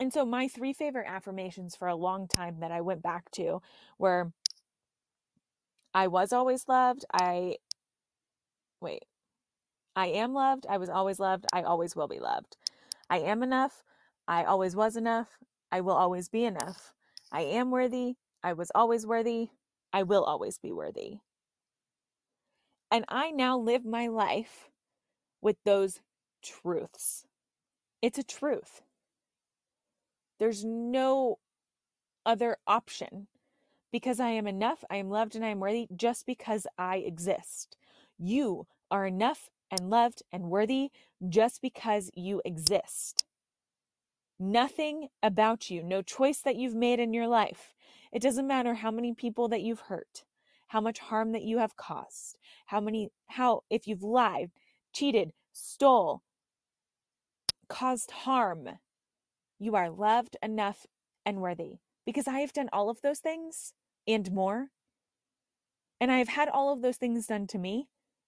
And 0.00 0.12
so, 0.12 0.24
my 0.24 0.48
three 0.48 0.72
favorite 0.72 1.06
affirmations 1.08 1.76
for 1.76 1.88
a 1.88 1.94
long 1.96 2.28
time 2.28 2.60
that 2.60 2.72
I 2.72 2.80
went 2.80 3.02
back 3.02 3.30
to 3.32 3.62
were 3.98 4.32
I 5.94 6.08
was 6.08 6.32
always 6.32 6.68
loved. 6.68 7.04
I, 7.12 7.56
wait, 8.80 9.04
I 9.94 10.08
am 10.08 10.34
loved. 10.34 10.66
I 10.68 10.78
was 10.78 10.88
always 10.88 11.20
loved. 11.20 11.46
I 11.52 11.62
always 11.62 11.94
will 11.94 12.08
be 12.08 12.18
loved. 12.18 12.56
I 13.08 13.18
am 13.20 13.42
enough. 13.42 13.84
I 14.26 14.44
always 14.44 14.74
was 14.74 14.96
enough. 14.96 15.38
I 15.70 15.80
will 15.80 15.94
always 15.94 16.28
be 16.28 16.44
enough. 16.44 16.92
I 17.30 17.42
am 17.42 17.70
worthy. 17.70 18.14
I 18.42 18.54
was 18.54 18.72
always 18.74 19.06
worthy. 19.06 19.50
I 19.92 20.02
will 20.02 20.24
always 20.24 20.58
be 20.58 20.72
worthy. 20.72 21.18
And 22.90 23.04
I 23.08 23.30
now 23.30 23.58
live 23.58 23.84
my 23.84 24.06
life 24.06 24.70
with 25.40 25.56
those 25.64 26.00
truths. 26.42 27.24
It's 28.02 28.18
a 28.18 28.22
truth. 28.22 28.82
There's 30.38 30.64
no 30.64 31.38
other 32.26 32.56
option 32.66 33.28
because 33.92 34.18
I 34.18 34.30
am 34.30 34.46
enough, 34.46 34.82
I 34.90 34.96
am 34.96 35.08
loved, 35.08 35.36
and 35.36 35.44
I 35.44 35.48
am 35.48 35.60
worthy 35.60 35.86
just 35.94 36.26
because 36.26 36.66
I 36.76 36.96
exist. 36.96 37.76
You 38.18 38.66
are 38.90 39.06
enough 39.06 39.50
and 39.70 39.88
loved 39.88 40.22
and 40.32 40.50
worthy 40.50 40.90
just 41.28 41.62
because 41.62 42.10
you 42.14 42.42
exist. 42.44 43.24
Nothing 44.38 45.08
about 45.22 45.70
you, 45.70 45.82
no 45.82 46.02
choice 46.02 46.40
that 46.40 46.56
you've 46.56 46.74
made 46.74 46.98
in 46.98 47.14
your 47.14 47.28
life. 47.28 47.74
It 48.12 48.20
doesn't 48.20 48.46
matter 48.46 48.74
how 48.74 48.90
many 48.90 49.14
people 49.14 49.48
that 49.48 49.62
you've 49.62 49.82
hurt, 49.82 50.24
how 50.74 50.80
much 50.80 50.98
harm 50.98 51.30
that 51.30 51.44
you 51.44 51.58
have 51.58 51.76
caused, 51.76 52.36
how 52.66 52.80
many, 52.80 53.08
how, 53.28 53.62
if 53.70 53.86
you've 53.86 54.02
lied, 54.02 54.50
cheated, 54.92 55.30
stole, 55.52 56.24
caused 57.68 58.10
harm, 58.10 58.68
you 59.60 59.76
are 59.76 59.88
loved 59.88 60.36
enough 60.42 60.84
and 61.24 61.40
worthy. 61.40 61.76
Because 62.04 62.26
I 62.26 62.40
have 62.40 62.52
done 62.52 62.68
all 62.72 62.90
of 62.90 63.02
those 63.02 63.20
things 63.20 63.72
and 64.08 64.32
more. 64.32 64.70
And 66.00 66.10
I 66.10 66.18
have 66.18 66.30
had 66.30 66.48
all 66.48 66.72
of 66.72 66.82
those 66.82 66.96
things 66.96 67.28
done 67.28 67.46
to 67.46 67.58
me 67.58 67.86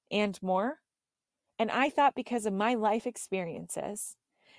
and 0.09 0.41
more. 0.41 0.79
And 1.59 1.69
I 1.69 1.91
thought 1.91 2.15
because 2.15 2.47
of 2.47 2.53
my 2.53 2.75
life 2.75 3.09
experiences 3.09 4.15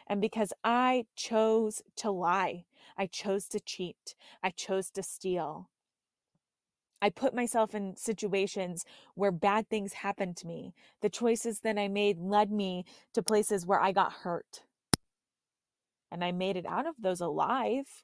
and 0.07 0.19
because 0.19 0.51
I 0.61 1.05
chose 1.15 1.81
to 1.95 2.11
lie, 2.11 2.65
I 2.97 3.05
chose 3.05 3.47
to 3.47 3.61
cheat, 3.61 4.13
I 4.43 4.49
chose 4.49 4.89
to 4.89 5.03
steal, 5.03 5.69
I 7.01 7.09
put 7.09 7.35
myself 7.35 7.75
in 7.75 7.95
situations 7.95 8.83
where 9.13 9.31
bad 9.31 9.69
things 9.69 9.93
happened 9.93 10.35
to 10.37 10.47
me. 10.47 10.73
The 11.01 11.09
choices 11.09 11.59
that 11.59 11.77
I 11.77 11.87
made 11.87 12.19
led 12.19 12.51
me 12.51 12.85
to 13.13 13.21
places 13.21 13.65
where 13.65 13.79
I 13.79 13.91
got 13.91 14.11
hurt. 14.11 14.63
And 16.11 16.23
I 16.23 16.31
made 16.31 16.57
it 16.57 16.65
out 16.65 16.87
of 16.87 16.95
those 16.99 17.21
alive, 17.21 18.03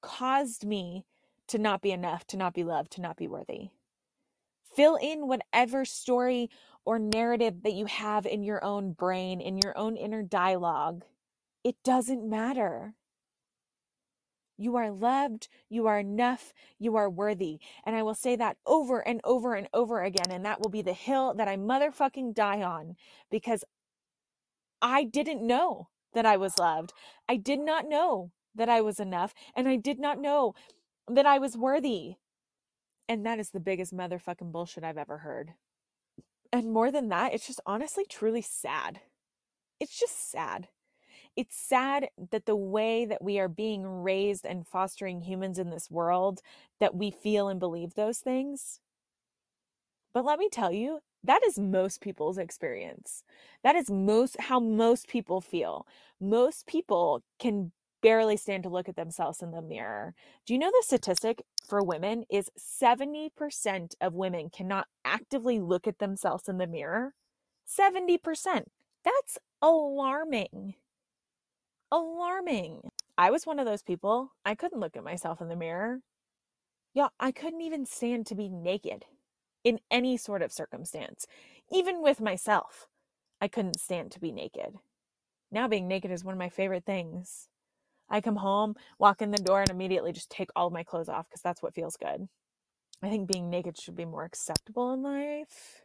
caused 0.00 0.66
me 0.66 1.04
to 1.48 1.58
not 1.58 1.82
be 1.82 1.92
enough, 1.92 2.26
to 2.28 2.36
not 2.36 2.54
be 2.54 2.64
loved, 2.64 2.92
to 2.92 3.00
not 3.00 3.16
be 3.16 3.28
worthy. 3.28 3.70
Fill 4.74 4.96
in 4.96 5.28
whatever 5.28 5.84
story 5.84 6.50
or 6.84 6.98
narrative 6.98 7.62
that 7.62 7.74
you 7.74 7.86
have 7.86 8.26
in 8.26 8.42
your 8.42 8.64
own 8.64 8.92
brain, 8.92 9.40
in 9.40 9.58
your 9.58 9.76
own 9.76 9.96
inner 9.96 10.22
dialogue. 10.22 11.04
It 11.62 11.76
doesn't 11.84 12.28
matter. 12.28 12.94
You 14.62 14.76
are 14.76 14.92
loved. 14.92 15.48
You 15.68 15.88
are 15.88 15.98
enough. 15.98 16.52
You 16.78 16.94
are 16.94 17.10
worthy. 17.10 17.58
And 17.84 17.96
I 17.96 18.04
will 18.04 18.14
say 18.14 18.36
that 18.36 18.58
over 18.64 19.00
and 19.00 19.20
over 19.24 19.54
and 19.54 19.68
over 19.74 20.02
again. 20.02 20.30
And 20.30 20.44
that 20.44 20.60
will 20.60 20.70
be 20.70 20.82
the 20.82 20.92
hill 20.92 21.34
that 21.34 21.48
I 21.48 21.56
motherfucking 21.56 22.34
die 22.34 22.62
on 22.62 22.94
because 23.28 23.64
I 24.80 25.02
didn't 25.02 25.44
know 25.44 25.88
that 26.14 26.24
I 26.24 26.36
was 26.36 26.58
loved. 26.58 26.92
I 27.28 27.36
did 27.36 27.58
not 27.58 27.88
know 27.88 28.30
that 28.54 28.68
I 28.68 28.80
was 28.80 29.00
enough. 29.00 29.34
And 29.56 29.68
I 29.68 29.74
did 29.74 29.98
not 29.98 30.20
know 30.20 30.54
that 31.08 31.26
I 31.26 31.38
was 31.40 31.56
worthy. 31.56 32.14
And 33.08 33.26
that 33.26 33.40
is 33.40 33.50
the 33.50 33.58
biggest 33.58 33.92
motherfucking 33.92 34.52
bullshit 34.52 34.84
I've 34.84 34.96
ever 34.96 35.18
heard. 35.18 35.54
And 36.52 36.72
more 36.72 36.92
than 36.92 37.08
that, 37.08 37.34
it's 37.34 37.48
just 37.48 37.60
honestly, 37.66 38.04
truly 38.08 38.42
sad. 38.42 39.00
It's 39.80 39.98
just 39.98 40.30
sad 40.30 40.68
it's 41.36 41.56
sad 41.56 42.08
that 42.30 42.46
the 42.46 42.56
way 42.56 43.04
that 43.04 43.22
we 43.22 43.38
are 43.38 43.48
being 43.48 43.86
raised 43.86 44.44
and 44.44 44.66
fostering 44.66 45.22
humans 45.22 45.58
in 45.58 45.70
this 45.70 45.90
world 45.90 46.40
that 46.80 46.94
we 46.94 47.10
feel 47.10 47.48
and 47.48 47.58
believe 47.60 47.94
those 47.94 48.18
things. 48.18 48.80
But 50.12 50.24
let 50.24 50.38
me 50.38 50.48
tell 50.48 50.72
you 50.72 51.00
that 51.24 51.42
is 51.44 51.58
most 51.58 52.00
people's 52.00 52.38
experience. 52.38 53.22
That 53.62 53.76
is 53.76 53.90
most 53.90 54.36
how 54.40 54.60
most 54.60 55.08
people 55.08 55.40
feel. 55.40 55.86
Most 56.20 56.66
people 56.66 57.22
can 57.38 57.72
barely 58.02 58.36
stand 58.36 58.64
to 58.64 58.68
look 58.68 58.88
at 58.88 58.96
themselves 58.96 59.40
in 59.42 59.52
the 59.52 59.62
mirror. 59.62 60.14
Do 60.44 60.52
you 60.52 60.58
know 60.58 60.70
the 60.70 60.82
statistic 60.84 61.42
for 61.64 61.82
women 61.82 62.24
is 62.28 62.50
70% 62.58 63.94
of 64.00 64.14
women 64.14 64.50
cannot 64.50 64.88
actively 65.04 65.60
look 65.60 65.86
at 65.86 66.00
themselves 66.00 66.48
in 66.48 66.58
the 66.58 66.66
mirror? 66.66 67.14
70% 67.66 68.64
that's 69.04 69.38
alarming 69.60 70.74
alarming. 71.92 72.80
I 73.18 73.30
was 73.30 73.46
one 73.46 73.60
of 73.60 73.66
those 73.66 73.82
people. 73.82 74.32
I 74.44 74.56
couldn't 74.56 74.80
look 74.80 74.96
at 74.96 75.04
myself 75.04 75.40
in 75.40 75.48
the 75.48 75.56
mirror. 75.56 76.00
Yeah, 76.94 77.08
I 77.20 77.32
couldn't 77.32 77.60
even 77.60 77.86
stand 77.86 78.26
to 78.26 78.34
be 78.34 78.48
naked 78.48 79.04
in 79.62 79.78
any 79.90 80.16
sort 80.16 80.42
of 80.42 80.52
circumstance. 80.52 81.26
Even 81.70 82.02
with 82.02 82.20
myself, 82.20 82.88
I 83.40 83.48
couldn't 83.48 83.78
stand 83.78 84.10
to 84.12 84.20
be 84.20 84.32
naked. 84.32 84.74
Now 85.50 85.68
being 85.68 85.86
naked 85.86 86.10
is 86.10 86.24
one 86.24 86.32
of 86.32 86.38
my 86.38 86.48
favorite 86.48 86.86
things. 86.86 87.48
I 88.08 88.20
come 88.20 88.36
home, 88.36 88.74
walk 88.98 89.22
in 89.22 89.30
the 89.30 89.38
door, 89.38 89.60
and 89.60 89.70
immediately 89.70 90.12
just 90.12 90.30
take 90.30 90.50
all 90.56 90.70
my 90.70 90.82
clothes 90.82 91.08
off 91.08 91.28
because 91.28 91.42
that's 91.42 91.62
what 91.62 91.74
feels 91.74 91.96
good. 91.96 92.28
I 93.02 93.08
think 93.08 93.30
being 93.30 93.50
naked 93.50 93.78
should 93.78 93.96
be 93.96 94.04
more 94.04 94.24
acceptable 94.24 94.92
in 94.92 95.02
life, 95.02 95.82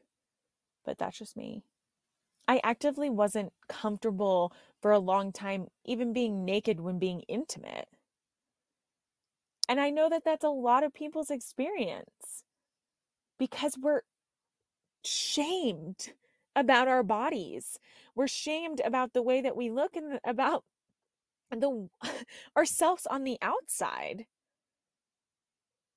but 0.86 0.98
that's 0.98 1.18
just 1.18 1.38
me. 1.38 1.64
I 2.48 2.62
actively 2.64 3.10
wasn't 3.10 3.54
comfortable 3.68 4.54
for 4.82 4.92
a 4.92 5.00
long 5.00 5.32
time, 5.32 5.68
even 5.86 6.14
being 6.14 6.46
naked 6.46 6.80
when 6.80 7.00
being 7.00 7.22
intimate. 7.28 7.90
And 9.68 9.82
I 9.82 9.90
know 9.90 10.08
that 10.10 10.24
that's 10.24 10.46
a 10.46 10.50
lot 10.50 10.84
of 10.84 10.94
people's 10.94 11.30
experience 11.30 12.44
because 13.38 13.78
we're 13.78 14.02
shamed 15.04 16.14
about 16.56 16.88
our 16.88 17.04
bodies. 17.04 17.80
We're 18.16 18.28
shamed 18.28 18.82
about 18.84 19.14
the 19.14 19.22
way 19.22 19.42
that 19.42 19.58
we 19.58 19.70
look 19.70 19.96
and 19.96 20.20
about 20.26 20.64
the 21.52 21.90
ourselves 22.58 23.06
on 23.10 23.24
the 23.24 23.38
outside. 23.42 24.26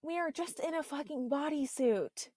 We 0.03 0.19
are 0.19 0.31
just 0.31 0.59
in 0.59 0.75
a 0.75 0.83
fucking 0.83 1.29
bodysuit. 1.29 2.29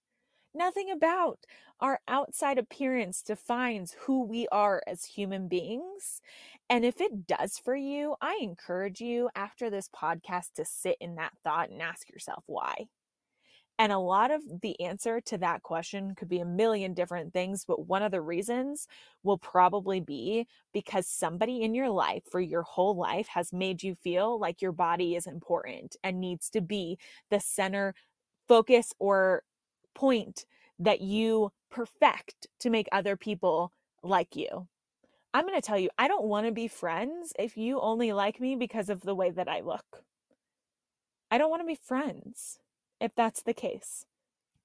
Nothing 0.55 0.91
about 0.91 1.39
our 1.79 1.99
outside 2.07 2.57
appearance 2.57 3.23
defines 3.23 3.95
who 4.01 4.23
we 4.23 4.47
are 4.51 4.83
as 4.85 5.03
human 5.03 5.47
beings. 5.47 6.21
And 6.69 6.85
if 6.85 7.01
it 7.01 7.25
does 7.27 7.57
for 7.57 7.75
you, 7.75 8.15
I 8.21 8.39
encourage 8.41 9.01
you 9.01 9.29
after 9.35 9.69
this 9.69 9.89
podcast 9.89 10.53
to 10.55 10.65
sit 10.65 10.97
in 11.01 11.15
that 11.15 11.33
thought 11.43 11.69
and 11.71 11.81
ask 11.81 12.09
yourself 12.09 12.43
why. 12.45 12.85
And 13.79 13.91
a 13.91 13.97
lot 13.97 14.29
of 14.29 14.41
the 14.61 14.79
answer 14.79 15.19
to 15.21 15.37
that 15.39 15.63
question 15.63 16.13
could 16.15 16.29
be 16.29 16.39
a 16.39 16.45
million 16.45 16.93
different 16.93 17.33
things, 17.33 17.65
but 17.65 17.87
one 17.87 18.03
of 18.03 18.11
the 18.11 18.21
reasons 18.21 18.87
will 19.23 19.39
probably 19.39 19.99
be 19.99 20.47
because 20.73 21.07
somebody 21.07 21.63
in 21.63 21.73
your 21.73 21.89
life 21.89 22.23
for 22.29 22.39
your 22.39 22.61
whole 22.61 22.95
life 22.95 23.27
has 23.29 23.51
made 23.51 23.81
you 23.81 23.95
feel 23.95 24.39
like 24.39 24.61
your 24.61 24.71
body 24.71 25.15
is 25.15 25.25
important 25.25 25.95
and 26.03 26.19
needs 26.21 26.51
to 26.51 26.61
be 26.61 26.99
the 27.31 27.39
center 27.39 27.95
focus 28.47 28.93
or 28.99 29.43
point 29.93 30.45
that 30.79 31.01
you 31.01 31.51
perfect 31.69 32.47
to 32.59 32.69
make 32.69 32.87
other 32.91 33.15
people 33.15 33.71
like 34.03 34.35
you. 34.35 34.67
I'm 35.33 35.47
going 35.47 35.59
to 35.59 35.65
tell 35.65 35.79
you, 35.79 35.89
I 35.97 36.07
don't 36.07 36.25
want 36.25 36.45
to 36.45 36.51
be 36.51 36.67
friends 36.67 37.33
if 37.39 37.57
you 37.57 37.79
only 37.79 38.13
like 38.13 38.39
me 38.39 38.55
because 38.55 38.89
of 38.89 39.01
the 39.01 39.15
way 39.15 39.31
that 39.31 39.47
I 39.47 39.61
look. 39.61 40.03
I 41.31 41.39
don't 41.39 41.49
want 41.49 41.61
to 41.61 41.67
be 41.67 41.75
friends 41.75 42.59
if 43.01 43.15
that's 43.15 43.41
the 43.41 43.53
case. 43.53 44.05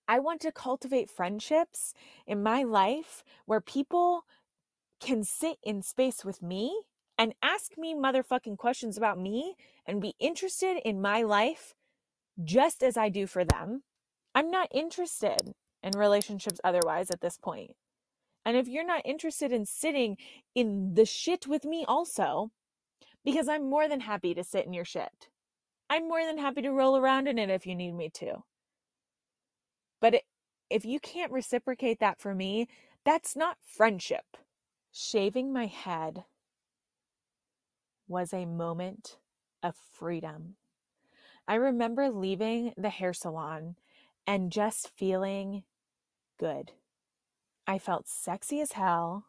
I 0.07 0.19
want 0.19 0.41
to 0.43 0.53
cultivate 0.53 1.11
friendships 1.11 1.95
in 2.27 2.43
my 2.43 2.63
life 2.63 3.25
where 3.47 3.61
people 3.61 4.25
can 5.01 5.25
sit 5.25 5.59
in 5.63 5.83
space 5.83 6.25
with 6.25 6.43
me 6.43 6.83
and 7.17 7.35
ask 7.43 7.77
me 7.77 7.95
motherfucking 7.95 8.59
questions 8.59 8.97
about 8.97 9.19
me 9.19 9.57
and 9.87 10.01
be 10.01 10.15
interested 10.19 10.79
in 10.85 11.01
my 11.01 11.23
life 11.23 11.75
just 12.45 12.83
as 12.83 12.97
I 12.97 13.09
do 13.09 13.27
for 13.27 13.45
them. 13.45 13.83
I'm 14.39 14.53
not 14.53 14.69
interested 14.71 15.53
in 15.83 15.99
relationships 15.99 16.61
otherwise 16.63 17.11
at 17.11 17.21
this 17.21 17.37
point. 17.37 17.73
And 18.45 18.57
if 18.57 18.69
you're 18.69 18.87
not 18.87 19.03
interested 19.05 19.51
in 19.51 19.67
sitting 19.67 20.17
in 20.55 20.95
the 20.95 21.05
shit 21.05 21.49
with 21.49 21.65
me 21.65 21.85
also, 21.89 22.53
because 23.25 23.49
I'm 23.49 23.69
more 23.69 23.89
than 23.89 23.99
happy 23.99 24.35
to 24.35 24.45
sit 24.45 24.65
in 24.65 24.73
your 24.73 24.85
shit. 24.85 25.27
I'm 25.91 26.07
more 26.07 26.25
than 26.25 26.39
happy 26.39 26.63
to 26.63 26.71
roll 26.71 26.97
around 26.97 27.27
in 27.27 27.37
it 27.37 27.51
if 27.51 27.67
you 27.67 27.75
need 27.75 27.97
me 27.97 28.11
to. 28.11 28.45
But 30.01 30.23
if 30.71 30.85
you 30.85 31.01
can't 31.01 31.33
reciprocate 31.33 31.99
that 31.99 32.21
for 32.21 32.33
me, 32.33 32.69
that's 33.05 33.35
not 33.35 33.57
friendship. 33.61 34.37
Shaving 34.93 35.53
my 35.53 35.67
head 35.67 36.23
was 38.07 38.33
a 38.33 38.47
moment 38.47 39.19
of 39.65 39.75
freedom. 39.75 40.55
I 41.49 41.57
remember 41.57 42.09
leaving 42.09 42.73
the 42.77 42.91
hair 42.91 43.13
salon 43.13 43.75
and 44.29 44.53
just 44.53 44.91
feeling 44.95 45.63
good. 46.39 46.73
I 47.67 47.79
felt 47.79 48.07
sexy 48.07 48.61
as 48.61 48.73
hell. 48.73 49.25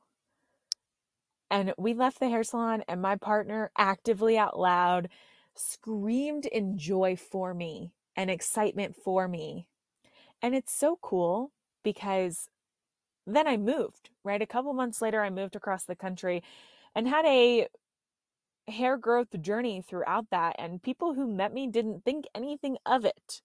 And 1.50 1.74
we 1.78 1.94
left 1.94 2.20
the 2.20 2.28
hair 2.28 2.44
salon, 2.44 2.84
and 2.86 3.02
my 3.02 3.16
partner 3.16 3.72
actively 3.78 4.38
out 4.38 4.60
loud 4.60 5.08
screamed 5.56 6.46
in 6.46 6.78
joy 6.78 7.16
for 7.16 7.54
me 7.54 7.94
and 8.16 8.30
excitement 8.30 8.98
for 9.02 9.30
me. 9.30 9.70
And 10.42 10.54
it's 10.54 10.74
so 10.74 11.00
cool 11.02 11.54
because 11.82 12.50
then 13.26 13.48
I 13.48 13.56
moved, 13.56 14.10
right? 14.26 14.42
A 14.42 14.46
couple 14.46 14.74
months 14.74 15.02
later, 15.02 15.24
I 15.24 15.30
moved 15.30 15.56
across 15.56 15.86
the 15.86 15.96
country 15.96 16.44
and 16.94 17.08
had 17.08 17.26
a 17.26 17.68
hair 18.68 18.98
growth 18.98 19.42
journey 19.42 19.82
throughout 19.82 20.26
that. 20.32 20.58
And 20.60 20.84
people 20.84 21.14
who 21.14 21.26
met 21.26 21.54
me 21.54 21.68
didn't 21.68 22.04
think 22.04 22.26
anything 22.36 22.78
of 22.86 23.06
it 23.06 23.42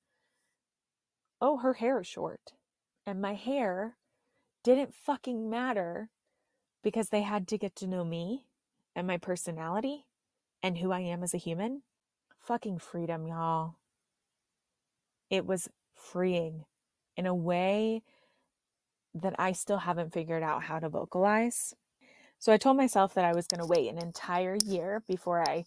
oh, 1.44 1.58
her 1.58 1.74
hair 1.74 2.00
is 2.00 2.08
short. 2.08 2.54
And 3.06 3.20
my 3.22 3.34
hair 3.34 3.98
didn't 4.64 4.94
fucking 4.94 5.50
matter 5.50 6.10
because 6.82 7.10
they 7.10 7.22
had 7.22 7.48
to 7.48 7.58
get 7.58 7.76
to 7.76 7.88
know 7.88 8.04
me 8.04 8.46
and 8.96 9.06
my 9.06 9.18
personality 9.18 10.06
and 10.62 10.78
who 10.78 10.92
I 10.92 11.00
am 11.00 11.22
as 11.22 11.34
a 11.34 11.38
human. 11.38 11.82
Fucking 12.40 12.78
freedom, 12.80 13.26
y'all. 13.28 13.76
It 15.30 15.46
was 15.46 15.68
freeing. 15.94 16.64
in 17.16 17.26
a 17.26 17.34
way 17.34 18.02
that 19.14 19.34
I 19.38 19.52
still 19.52 19.78
haven't 19.78 20.12
figured 20.14 20.42
out 20.42 20.64
how 20.64 20.78
to 20.80 20.88
vocalize. 20.88 21.74
So 22.38 22.52
I 22.52 22.58
told 22.58 22.76
myself 22.76 23.14
that 23.14 23.24
I 23.26 23.34
was 23.34 23.46
going 23.48 23.60
to 23.60 23.66
wait 23.66 23.90
an 23.90 23.98
entire 23.98 24.58
year 24.66 25.02
before 25.08 25.42
I 25.48 25.66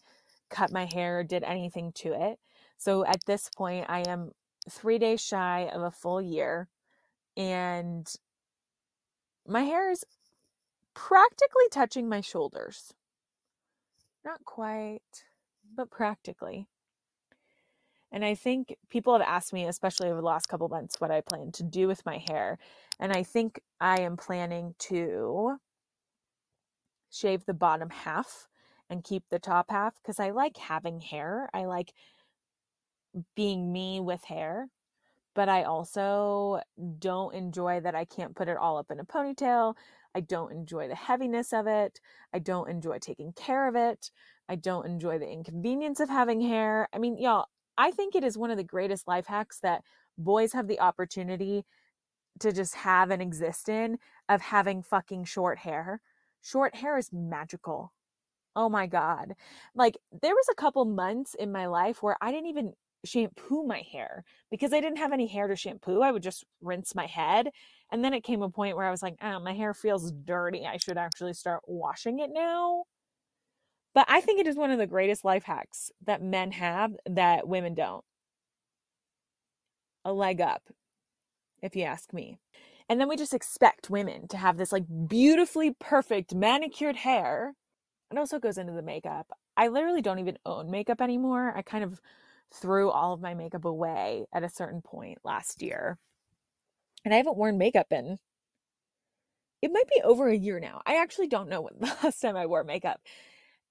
cut 0.49 0.71
my 0.71 0.85
hair 0.85 1.19
or 1.19 1.23
did 1.23 1.43
anything 1.43 1.91
to 1.97 2.13
it. 2.13 2.39
So 2.77 3.05
at 3.05 3.25
this 3.27 3.49
point, 3.55 3.85
I 3.89 4.01
am 4.07 4.31
three 4.69 4.97
days 4.97 5.21
shy 5.21 5.69
of 5.73 5.81
a 5.81 5.91
full 5.91 6.21
year, 6.21 6.69
and 7.35 8.07
my 9.47 9.61
hair 9.61 9.91
is 9.91 10.03
practically 10.93 11.69
touching 11.71 12.09
my 12.09 12.21
shoulders. 12.21 12.93
Not 14.25 14.43
quite, 14.45 15.25
but 15.75 15.89
practically. 15.89 16.67
And 18.11 18.23
I 18.23 18.35
think 18.35 18.75
people 18.89 19.13
have 19.13 19.21
asked 19.21 19.53
me, 19.53 19.65
especially 19.67 20.07
over 20.07 20.21
the 20.21 20.25
last 20.25 20.47
couple 20.47 20.67
months, 20.69 20.99
what 20.99 21.11
I 21.11 21.21
plan 21.21 21.51
to 21.53 21.63
do 21.63 21.87
with 21.87 22.05
my 22.05 22.23
hair. 22.27 22.57
And 22.99 23.11
I 23.11 23.23
think 23.23 23.59
I 23.79 24.01
am 24.01 24.17
planning 24.17 24.75
to 24.79 25.57
shave 27.11 27.45
the 27.45 27.53
bottom 27.53 27.89
half 27.89 28.47
and 28.89 29.03
keep 29.03 29.23
the 29.29 29.39
top 29.39 29.69
half 29.69 29.95
because 30.01 30.19
I 30.19 30.31
like 30.31 30.57
having 30.57 31.01
hair. 31.01 31.49
I 31.53 31.65
like 31.65 31.93
being 33.35 33.71
me 33.71 33.99
with 33.99 34.23
hair, 34.23 34.69
but 35.35 35.49
I 35.49 35.63
also 35.63 36.61
don't 36.99 37.33
enjoy 37.33 37.79
that 37.81 37.95
I 37.95 38.05
can't 38.05 38.35
put 38.35 38.47
it 38.47 38.57
all 38.57 38.77
up 38.77 38.91
in 38.91 38.99
a 38.99 39.05
ponytail. 39.05 39.75
I 40.15 40.21
don't 40.21 40.51
enjoy 40.51 40.87
the 40.87 40.95
heaviness 40.95 41.53
of 41.53 41.67
it. 41.67 41.99
I 42.33 42.39
don't 42.39 42.69
enjoy 42.69 42.99
taking 42.99 43.33
care 43.33 43.67
of 43.67 43.75
it. 43.75 44.09
I 44.49 44.55
don't 44.55 44.87
enjoy 44.87 45.19
the 45.19 45.29
inconvenience 45.29 45.99
of 45.99 46.09
having 46.09 46.41
hair. 46.41 46.89
I 46.93 46.97
mean, 46.97 47.17
y'all, 47.17 47.47
I 47.77 47.91
think 47.91 48.15
it 48.15 48.23
is 48.23 48.37
one 48.37 48.49
of 48.49 48.57
the 48.57 48.63
greatest 48.63 49.07
life 49.07 49.27
hacks 49.27 49.59
that 49.59 49.83
boys 50.17 50.53
have 50.53 50.67
the 50.67 50.79
opportunity 50.79 51.65
to 52.39 52.51
just 52.51 52.75
have 52.75 53.11
and 53.11 53.21
exist 53.21 53.69
in 53.69 53.99
of 54.29 54.41
having 54.41 54.81
fucking 54.81 55.25
short 55.25 55.59
hair. 55.59 56.01
Short 56.41 56.75
hair 56.75 56.97
is 56.97 57.13
magical. 57.13 57.93
Oh 58.55 58.69
my 58.69 58.87
God. 58.87 59.35
Like, 59.75 59.97
there 60.21 60.33
was 60.33 60.47
a 60.51 60.55
couple 60.55 60.85
months 60.85 61.35
in 61.35 61.51
my 61.51 61.67
life 61.67 62.01
where 62.01 62.17
I 62.21 62.31
didn't 62.31 62.47
even 62.47 62.73
shampoo 63.05 63.63
my 63.65 63.83
hair 63.91 64.23
because 64.51 64.73
I 64.73 64.81
didn't 64.81 64.97
have 64.97 65.13
any 65.13 65.27
hair 65.27 65.47
to 65.47 65.55
shampoo. 65.55 66.01
I 66.01 66.11
would 66.11 66.23
just 66.23 66.45
rinse 66.61 66.95
my 66.95 67.05
head. 67.05 67.49
And 67.91 68.03
then 68.03 68.13
it 68.13 68.23
came 68.23 68.41
a 68.41 68.49
point 68.49 68.75
where 68.75 68.85
I 68.85 68.91
was 68.91 69.01
like, 69.03 69.15
oh, 69.21 69.39
my 69.39 69.53
hair 69.53 69.73
feels 69.73 70.11
dirty. 70.11 70.65
I 70.65 70.77
should 70.77 70.97
actually 70.97 71.33
start 71.33 71.61
washing 71.67 72.19
it 72.19 72.31
now. 72.33 72.83
But 73.93 74.05
I 74.09 74.21
think 74.21 74.39
it 74.39 74.47
is 74.47 74.55
one 74.55 74.71
of 74.71 74.77
the 74.77 74.87
greatest 74.87 75.25
life 75.25 75.43
hacks 75.43 75.91
that 76.05 76.21
men 76.21 76.51
have 76.51 76.93
that 77.09 77.47
women 77.47 77.73
don't. 77.73 78.03
A 80.05 80.13
leg 80.13 80.41
up, 80.41 80.63
if 81.61 81.75
you 81.75 81.83
ask 81.83 82.13
me. 82.13 82.39
And 82.89 82.99
then 83.01 83.09
we 83.09 83.17
just 83.17 83.33
expect 83.33 83.89
women 83.89 84.27
to 84.29 84.37
have 84.37 84.57
this 84.57 84.71
like 84.71 84.85
beautifully 85.07 85.75
perfect 85.79 86.33
manicured 86.35 86.97
hair 86.97 87.55
it 88.11 88.17
also 88.17 88.39
goes 88.39 88.57
into 88.57 88.73
the 88.73 88.81
makeup. 88.81 89.31
I 89.55 89.67
literally 89.67 90.01
don't 90.01 90.19
even 90.19 90.37
own 90.45 90.71
makeup 90.71 91.01
anymore. 91.01 91.53
I 91.55 91.61
kind 91.61 91.83
of 91.83 91.99
threw 92.53 92.89
all 92.89 93.13
of 93.13 93.21
my 93.21 93.33
makeup 93.33 93.65
away 93.65 94.25
at 94.33 94.43
a 94.43 94.49
certain 94.49 94.81
point 94.81 95.19
last 95.23 95.61
year. 95.61 95.97
And 97.05 97.13
I 97.13 97.17
haven't 97.17 97.37
worn 97.37 97.57
makeup 97.57 97.87
in 97.91 98.19
it 99.61 99.71
might 99.71 99.87
be 99.87 100.01
over 100.03 100.27
a 100.27 100.37
year 100.37 100.59
now. 100.59 100.81
I 100.85 101.01
actually 101.01 101.27
don't 101.27 101.49
know 101.49 101.61
when 101.61 101.73
the 101.79 101.95
last 102.03 102.21
time 102.21 102.35
I 102.35 102.45
wore 102.45 102.63
makeup. 102.63 103.01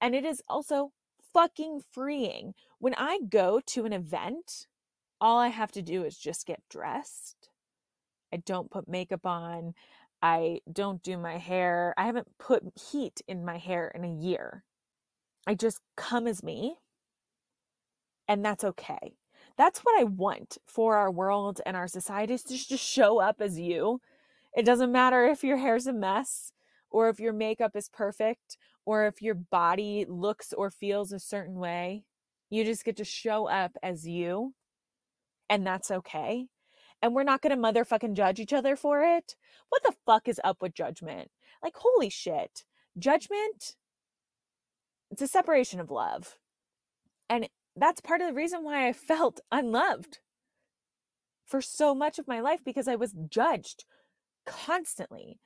And 0.01 0.15
it 0.15 0.25
is 0.25 0.43
also 0.49 0.93
fucking 1.33 1.83
freeing. 1.93 2.55
When 2.79 2.95
I 2.95 3.21
go 3.29 3.61
to 3.69 3.85
an 3.85 3.93
event, 3.93 4.67
all 5.21 5.39
I 5.39 5.49
have 5.49 5.73
to 5.73 5.83
do 5.83 6.05
is 6.05 6.19
just 6.19 6.47
get 6.47 6.63
dressed. 6.71 7.51
I 8.33 8.39
don't 8.39 8.71
put 8.71 8.89
makeup 8.89 9.25
on. 9.25 9.75
I 10.21 10.61
don't 10.71 11.03
do 11.03 11.17
my 11.17 11.39
hair. 11.39 11.95
I 11.97 12.07
haven't 12.07 12.39
put 12.39 12.63
heat 12.91 13.21
in 13.29 13.45
my 13.45 13.59
hair 13.59 13.91
in 13.95 14.05
a 14.05 14.13
year. 14.13 14.65
I 15.47 15.55
just 15.55 15.81
come 15.97 16.27
as 16.27 16.43
me. 16.43 16.77
And 18.29 18.45
that's 18.45 18.65
okay. 18.65 19.17
That's 19.57 19.81
what 19.81 19.99
I 20.01 20.05
want 20.05 20.59
for 20.67 20.97
our 20.97 21.11
world 21.11 21.61
and 21.65 21.77
our 21.77 21.89
society 21.89 22.35
is 22.35 22.43
to 22.45 22.57
just 22.57 22.85
show 22.85 23.21
up 23.21 23.41
as 23.41 23.59
you. 23.59 24.01
It 24.57 24.67
doesn't 24.67 24.93
matter 24.93 25.25
if 25.27 25.45
your 25.45 25.57
hair's 25.57 25.87
a 25.87 25.93
mess 25.93 26.53
or 26.91 27.09
if 27.09 27.21
your 27.21 27.33
makeup 27.33 27.73
is 27.75 27.89
perfect 27.89 28.57
or 28.85 29.07
if 29.07 29.23
your 29.23 29.35
body 29.35 30.05
looks 30.09 30.53
or 30.53 30.71
feels 30.71 31.13
a 31.13 31.19
certain 31.19 31.57
way. 31.57 32.05
You 32.51 32.65
just 32.65 32.85
get 32.85 32.97
to 32.99 33.05
show 33.05 33.49
up 33.49 33.77
as 33.83 34.07
you. 34.07 34.55
And 35.49 35.67
that's 35.67 35.91
okay 35.91 36.49
and 37.03 37.15
we're 37.15 37.23
not 37.23 37.43
to 37.43 37.49
motherfucking 37.51 38.15
judge 38.15 38.41
each 38.41 38.53
other 38.53 38.77
for 38.77 39.03
it. 39.03 39.37
What 39.69 39.83
the 39.83 39.95
fuck 40.05 40.29
is 40.29 40.41
up 40.43 40.63
with 40.63 40.75
judgment? 40.75 41.31
Like, 41.63 41.75
holy 41.77 42.11
shit. 42.11 42.65
Judgment, 42.99 43.77
it's 45.11 45.23
a 45.23 45.29
separation 45.29 45.81
of 45.81 45.91
love. 45.91 46.39
And 47.29 47.49
that's 47.77 48.01
part 48.01 48.21
of 48.21 48.29
the 48.29 48.35
reason 48.35 48.65
why 48.65 48.89
I 48.89 48.93
felt 48.93 49.41
unloved 49.53 50.19
for 51.45 51.61
so 51.61 51.95
much 51.95 52.19
of 52.19 52.27
my 52.27 52.41
life 52.41 52.61
because 52.65 52.89
I 52.89 52.97
was 52.97 53.15
judged 53.29 53.85
constantly. 54.45 55.39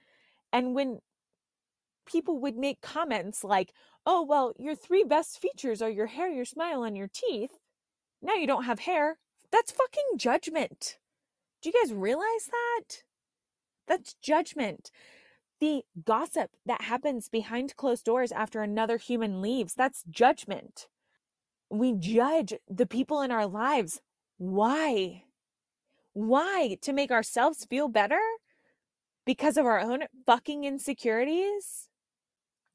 And 0.52 0.74
when 0.74 1.00
people 2.06 2.40
would 2.40 2.56
make 2.56 2.80
comments 2.80 3.44
like, 3.44 3.72
oh, 4.06 4.22
well, 4.22 4.52
your 4.58 4.74
three 4.74 5.04
best 5.04 5.40
features 5.40 5.82
are 5.82 5.90
your 5.90 6.06
hair, 6.06 6.28
your 6.30 6.44
smile, 6.44 6.82
and 6.82 6.96
your 6.96 7.08
teeth. 7.12 7.58
Now 8.22 8.34
you 8.34 8.46
don't 8.46 8.64
have 8.64 8.80
hair. 8.80 9.18
That's 9.52 9.72
fucking 9.72 10.16
judgment. 10.16 10.98
Do 11.62 11.70
you 11.70 11.74
guys 11.82 11.92
realize 11.92 12.46
that? 12.50 13.02
That's 13.86 14.14
judgment. 14.14 14.90
The 15.60 15.82
gossip 16.06 16.52
that 16.64 16.82
happens 16.82 17.28
behind 17.28 17.76
closed 17.76 18.04
doors 18.04 18.32
after 18.32 18.62
another 18.62 18.96
human 18.96 19.42
leaves, 19.42 19.74
that's 19.74 20.04
judgment. 20.08 20.88
We 21.70 21.94
judge 21.94 22.52
the 22.68 22.86
people 22.86 23.22
in 23.22 23.30
our 23.30 23.46
lives. 23.46 24.00
Why? 24.38 25.24
Why? 26.12 26.76
To 26.82 26.92
make 26.92 27.10
ourselves 27.10 27.64
feel 27.64 27.88
better? 27.88 28.20
Because 29.24 29.56
of 29.56 29.66
our 29.66 29.80
own 29.80 30.00
fucking 30.26 30.64
insecurities? 30.64 31.88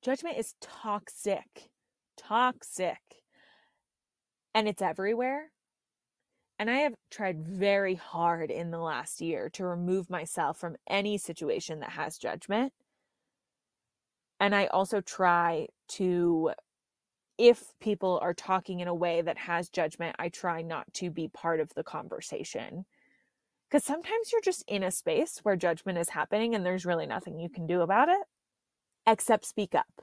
Judgment 0.02 0.38
is 0.38 0.56
toxic. 0.62 1.70
Toxic. 2.18 3.02
And 4.54 4.68
it's 4.68 4.82
everywhere. 4.82 5.52
And 6.58 6.70
I 6.70 6.78
have 6.78 6.94
tried 7.12 7.44
very 7.44 7.96
hard 7.96 8.50
in 8.50 8.72
the 8.72 8.80
last 8.80 9.20
year 9.20 9.50
to 9.50 9.66
remove 9.66 10.10
myself 10.10 10.58
from 10.58 10.78
any 10.88 11.18
situation 11.18 11.82
that 11.82 11.90
has 11.90 12.18
judgment. 12.18 12.72
And 14.40 14.56
I 14.56 14.68
also 14.68 15.02
try 15.02 15.68
to, 15.90 16.52
if 17.38 17.74
people 17.80 18.20
are 18.22 18.34
talking 18.34 18.80
in 18.80 18.88
a 18.88 18.96
way 18.96 19.22
that 19.22 19.38
has 19.38 19.70
judgment, 19.70 20.16
I 20.20 20.30
try 20.30 20.62
not 20.62 20.94
to 20.96 21.10
be 21.10 21.28
part 21.28 21.60
of 21.60 21.74
the 21.74 21.84
conversation. 21.84 22.86
Because 23.70 23.84
sometimes 23.84 24.32
you're 24.32 24.42
just 24.42 24.64
in 24.68 24.84
a 24.84 24.92
space 24.92 25.40
where 25.44 25.56
judgment 25.56 25.98
is 25.98 26.10
happening 26.10 26.56
and 26.56 26.66
there's 26.66 26.86
really 26.86 27.08
nothing 27.08 27.40
you 27.40 27.50
can 27.50 27.68
do 27.68 27.82
about 27.82 28.10
it 28.10 28.22
except 29.08 29.46
speak 29.46 29.76
up. 29.76 30.02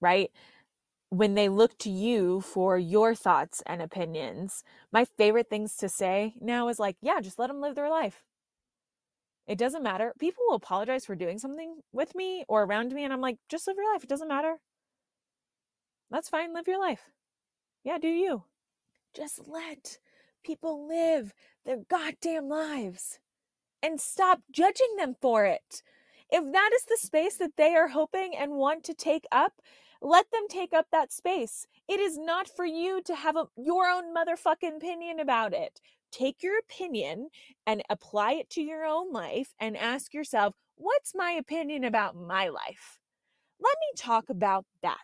Right? 0.00 0.30
when 1.10 1.34
they 1.34 1.48
look 1.48 1.76
to 1.78 1.90
you 1.90 2.40
for 2.40 2.78
your 2.78 3.14
thoughts 3.14 3.62
and 3.66 3.82
opinions, 3.82 4.62
my 4.92 5.04
favorite 5.04 5.50
things 5.50 5.76
to 5.76 5.88
say 5.88 6.34
now 6.40 6.68
is 6.68 6.78
like, 6.78 6.96
yeah, 7.02 7.20
just 7.20 7.38
let 7.38 7.48
them 7.48 7.60
live 7.60 7.74
their 7.74 7.90
life. 7.90 8.22
It 9.48 9.58
doesn't 9.58 9.82
matter. 9.82 10.14
People 10.20 10.44
will 10.46 10.54
apologize 10.54 11.04
for 11.04 11.16
doing 11.16 11.40
something 11.40 11.80
with 11.92 12.14
me 12.14 12.44
or 12.46 12.62
around 12.62 12.92
me, 12.92 13.02
and 13.02 13.12
I'm 13.12 13.20
like, 13.20 13.38
just 13.48 13.66
live 13.66 13.76
your 13.76 13.92
life. 13.92 14.04
It 14.04 14.08
doesn't 14.08 14.28
matter. 14.28 14.60
That's 16.10 16.28
fine. 16.28 16.54
Live 16.54 16.66
your 16.66 16.80
life. 16.80 17.10
Yeah, 17.84 17.98
do 17.98 18.08
you. 18.08 18.44
Just 19.14 19.48
let 19.48 19.98
people 20.44 20.86
live 20.88 21.32
their 21.64 21.78
goddamn 21.88 22.48
lives 22.48 23.18
and 23.82 24.00
stop 24.00 24.40
judging 24.50 24.96
them 24.96 25.14
for 25.20 25.44
it. 25.44 25.82
If 26.30 26.52
that 26.52 26.70
is 26.74 26.84
the 26.84 26.98
space 27.00 27.36
that 27.36 27.56
they 27.56 27.74
are 27.74 27.88
hoping 27.88 28.32
and 28.36 28.52
want 28.52 28.84
to 28.84 28.94
take 28.94 29.24
up, 29.32 29.52
let 30.02 30.30
them 30.30 30.46
take 30.48 30.72
up 30.72 30.86
that 30.92 31.12
space. 31.12 31.66
It 31.88 32.00
is 32.00 32.16
not 32.18 32.48
for 32.48 32.64
you 32.64 33.02
to 33.02 33.14
have 33.14 33.36
a, 33.36 33.46
your 33.56 33.86
own 33.86 34.14
motherfucking 34.14 34.76
opinion 34.76 35.20
about 35.20 35.52
it. 35.52 35.80
Take 36.12 36.42
your 36.42 36.58
opinion 36.58 37.28
and 37.66 37.82
apply 37.90 38.32
it 38.32 38.50
to 38.50 38.62
your 38.62 38.84
own 38.84 39.12
life 39.12 39.54
and 39.60 39.76
ask 39.76 40.14
yourself, 40.14 40.54
what's 40.76 41.14
my 41.14 41.32
opinion 41.32 41.84
about 41.84 42.16
my 42.16 42.48
life? 42.48 42.98
Let 43.60 43.76
me 43.80 43.96
talk 43.96 44.30
about 44.30 44.64
that. 44.82 44.98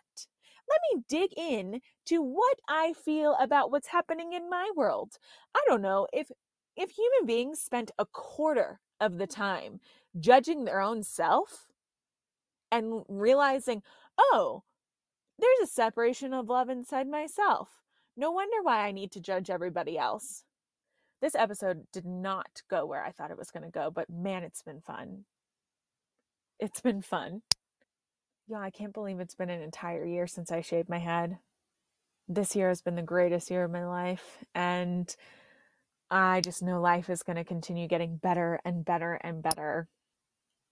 Let 0.69 0.81
me 0.93 1.03
dig 1.09 1.31
in 1.37 1.81
to 2.07 2.21
what 2.21 2.57
I 2.67 2.93
feel 2.93 3.35
about 3.39 3.71
what's 3.71 3.87
happening 3.87 4.33
in 4.33 4.49
my 4.49 4.69
world. 4.75 5.17
I 5.55 5.61
don't 5.67 5.81
know 5.81 6.07
if 6.13 6.31
if 6.75 6.91
human 6.91 7.25
beings 7.25 7.59
spent 7.59 7.91
a 7.99 8.05
quarter 8.05 8.79
of 8.99 9.17
the 9.17 9.27
time 9.27 9.79
judging 10.19 10.65
their 10.65 10.81
own 10.81 11.03
self 11.03 11.67
and 12.71 13.03
realizing, 13.09 13.83
oh, 14.19 14.63
there's 15.39 15.59
a 15.69 15.71
separation 15.73 16.33
of 16.33 16.49
love 16.49 16.69
inside 16.69 17.07
myself. 17.09 17.69
No 18.17 18.31
wonder 18.31 18.57
why 18.63 18.87
I 18.87 18.91
need 18.91 19.11
to 19.13 19.21
judge 19.21 19.49
everybody 19.49 19.97
else. 19.97 20.43
this 21.21 21.35
episode 21.35 21.85
did 21.93 22.05
not 22.05 22.61
go 22.69 22.85
where 22.85 23.03
I 23.03 23.11
thought 23.11 23.31
it 23.31 23.37
was 23.37 23.51
going 23.51 23.63
to 23.63 23.69
go, 23.71 23.89
but 23.91 24.09
man, 24.09 24.43
it's 24.43 24.61
been 24.61 24.81
fun. 24.81 25.25
It's 26.59 26.81
been 26.81 27.01
fun. 27.01 27.41
Yeah, 28.47 28.59
I 28.59 28.69
can't 28.69 28.93
believe 28.93 29.19
it's 29.19 29.35
been 29.35 29.49
an 29.49 29.61
entire 29.61 30.05
year 30.05 30.25
since 30.25 30.51
I 30.51 30.61
shaved 30.61 30.87
my 30.89 30.99
head. 30.99 31.39
This 32.29 32.55
year 32.55 32.69
has 32.69 32.81
been 32.81 32.95
the 32.95 33.01
greatest 33.01 33.51
year 33.51 33.65
of 33.65 33.71
my 33.71 33.85
life. 33.85 34.43
And 34.55 35.13
I 36.09 36.41
just 36.41 36.63
know 36.63 36.79
life 36.81 37.09
is 37.09 37.23
going 37.23 37.35
to 37.35 37.43
continue 37.43 37.87
getting 37.87 38.17
better 38.17 38.59
and 38.63 38.85
better 38.85 39.15
and 39.15 39.43
better. 39.43 39.89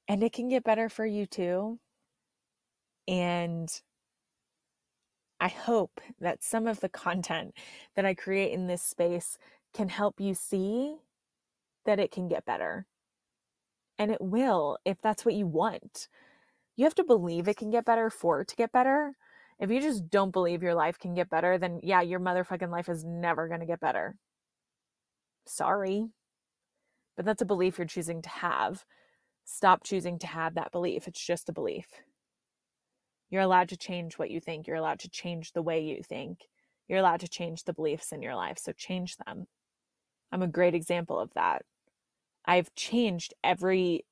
And 0.08 0.24
it 0.24 0.34
can 0.34 0.50
get 0.50 0.64
better 0.64 0.90
for 0.90 1.06
you 1.06 1.26
too. 1.26 1.80
And 3.08 3.70
I 5.40 5.50
hope 5.50 6.00
that 6.20 6.44
some 6.44 6.68
of 6.68 6.80
the 6.80 6.90
content 6.90 7.54
that 7.96 8.06
I 8.06 8.14
create 8.14 8.54
in 8.54 8.68
this 8.68 8.82
space 8.82 9.38
can 9.74 9.90
help 9.90 10.20
you 10.20 10.34
see 10.34 10.98
that 11.86 12.00
it 12.00 12.12
can 12.12 12.28
get 12.30 12.46
better. 12.46 12.86
And 14.00 14.12
it 14.12 14.22
will 14.22 14.78
if 14.86 15.02
that's 15.02 15.26
what 15.26 15.36
you 15.36 15.48
want. 15.48 16.08
You 16.76 16.84
have 16.84 16.96
to 16.96 17.04
believe 17.04 17.48
it 17.48 17.58
can 17.58 17.70
get 17.70 17.86
better 17.86 18.10
for 18.10 18.42
it 18.42 18.50
to 18.50 18.56
get 18.56 18.72
better. 18.72 19.14
If 19.60 19.72
you 19.72 19.80
just 19.80 20.10
don't 20.10 20.32
believe 20.32 20.62
your 20.62 20.76
life 20.76 21.00
can 21.00 21.14
get 21.14 21.30
better, 21.30 21.58
then 21.58 21.80
yeah, 21.82 22.02
your 22.02 22.20
motherfucking 22.20 22.72
life 22.72 22.90
is 22.90 23.06
never 23.06 23.48
going 23.48 23.62
to 23.62 23.66
get 23.66 23.80
better. 23.80 24.16
Sorry. 25.46 26.08
But 27.16 27.26
that's 27.26 27.42
a 27.42 27.46
belief 27.46 27.78
you're 27.78 27.88
choosing 27.88 28.22
to 28.22 28.30
have. 28.30 28.86
Stop 29.46 29.84
choosing 29.84 30.20
to 30.20 30.28
have 30.28 30.56
that 30.56 30.72
belief. 30.72 31.08
It's 31.08 31.26
just 31.26 31.48
a 31.48 31.54
belief. 31.54 31.86
You're 33.30 33.44
allowed 33.44 33.70
to 33.70 33.78
change 33.78 34.16
what 34.16 34.30
you 34.30 34.42
think. 34.42 34.68
You're 34.68 34.76
allowed 34.76 35.00
to 35.00 35.10
change 35.10 35.54
the 35.54 35.62
way 35.62 35.82
you 35.82 36.04
think. 36.04 36.40
You're 36.88 37.00
allowed 37.00 37.22
to 37.22 37.30
change 37.30 37.64
the 37.64 37.74
beliefs 37.74 38.12
in 38.12 38.22
your 38.22 38.36
life. 38.36 38.58
So 38.60 38.72
change 38.74 39.16
them. 39.18 39.48
I'm 40.32 40.42
a 40.42 40.48
great 40.48 40.76
example 40.76 41.20
of 41.20 41.34
that. 41.34 41.64
I've 42.46 42.74
changed 42.76 43.34
every 43.44 44.06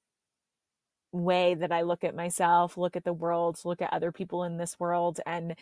way 1.13 1.53
that 1.53 1.71
I 1.71 1.83
look 1.83 2.03
at 2.03 2.15
myself, 2.15 2.77
look 2.77 2.95
at 2.95 3.05
the 3.05 3.13
world, 3.13 3.59
look 3.63 3.81
at 3.81 3.93
other 3.93 4.11
people 4.11 4.43
in 4.43 4.57
this 4.57 4.79
world. 4.79 5.19
And 5.25 5.55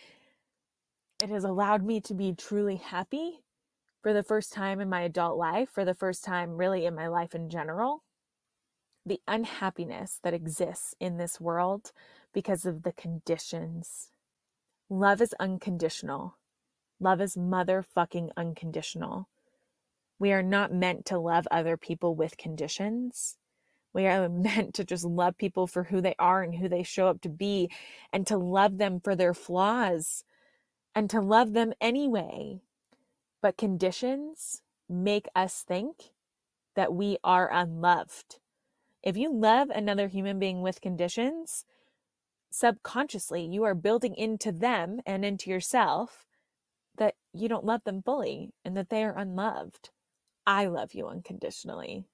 it 1.22 1.30
has 1.30 1.44
allowed 1.44 1.84
me 1.84 2.02
to 2.02 2.14
be 2.14 2.34
truly 2.34 2.78
happy 2.78 3.42
for 4.02 4.14
the 4.14 4.24
first 4.24 4.52
time 4.52 4.80
in 4.80 4.90
my 4.90 5.02
adult 5.02 5.38
life, 5.38 5.70
for 5.70 5.86
the 5.86 5.94
first 5.94 6.24
time 6.24 6.58
really 6.58 6.86
in 6.86 6.96
my 6.96 7.08
life 7.08 7.36
in 7.36 7.50
general. 7.50 8.04
The 9.06 9.20
unhappiness 9.28 10.20
that 10.24 10.34
exists 10.34 10.96
in 11.00 11.18
this 11.18 11.40
world 11.40 11.92
because 12.34 12.66
of 12.66 12.84
the 12.84 12.94
conditions. 12.94 14.10
Love 14.90 15.22
is 15.22 15.36
unconditional. 15.40 16.38
Love 17.00 17.22
is 17.22 17.36
motherfucking 17.36 18.30
unconditional. 18.38 19.28
We 20.20 20.32
are 20.32 20.44
not 20.44 20.74
meant 20.74 21.06
to 21.08 21.18
love 21.18 21.48
other 21.50 21.78
people 21.78 22.16
with 22.16 22.38
conditions. 22.38 23.38
We 23.94 24.08
are 24.08 24.30
meant 24.30 24.74
to 24.76 24.84
just 24.84 25.06
love 25.06 25.38
people 25.38 25.68
for 25.68 25.86
who 25.86 26.02
they 26.02 26.16
are 26.20 26.44
and 26.44 26.56
who 26.56 26.70
they 26.70 26.84
show 26.84 27.08
up 27.08 27.22
to 27.22 27.30
be, 27.30 27.70
and 28.14 28.26
to 28.28 28.38
love 28.38 28.78
them 28.78 29.00
for 29.00 29.16
their 29.16 29.34
flaws, 29.34 30.24
and 30.96 31.10
to 31.10 31.22
love 31.22 31.54
them 31.54 31.74
anyway. 31.82 32.62
But 33.42 33.58
conditions 33.58 34.62
make 34.90 35.28
us 35.36 35.64
think 35.68 36.12
that 36.76 36.94
we 36.94 37.18
are 37.24 37.52
unloved. 37.52 38.40
If 39.04 39.18
you 39.18 39.34
love 39.34 39.70
another 39.70 40.08
human 40.08 40.38
being 40.38 40.62
with 40.62 40.82
conditions, 40.82 41.66
subconsciously 42.52 43.44
you 43.44 43.64
are 43.64 43.74
building 43.74 44.16
into 44.16 44.52
them 44.52 45.00
and 45.06 45.26
into 45.26 45.50
yourself 45.50 46.26
that 46.98 47.16
you 47.34 47.48
don't 47.48 47.66
love 47.66 47.84
them 47.84 48.02
fully 48.04 48.52
and 48.64 48.78
that 48.78 48.90
they 48.90 49.04
are 49.04 49.18
unloved. 49.18 49.90
I 50.46 50.66
love 50.68 50.94
you 50.94 51.08
unconditionally. 51.08 52.06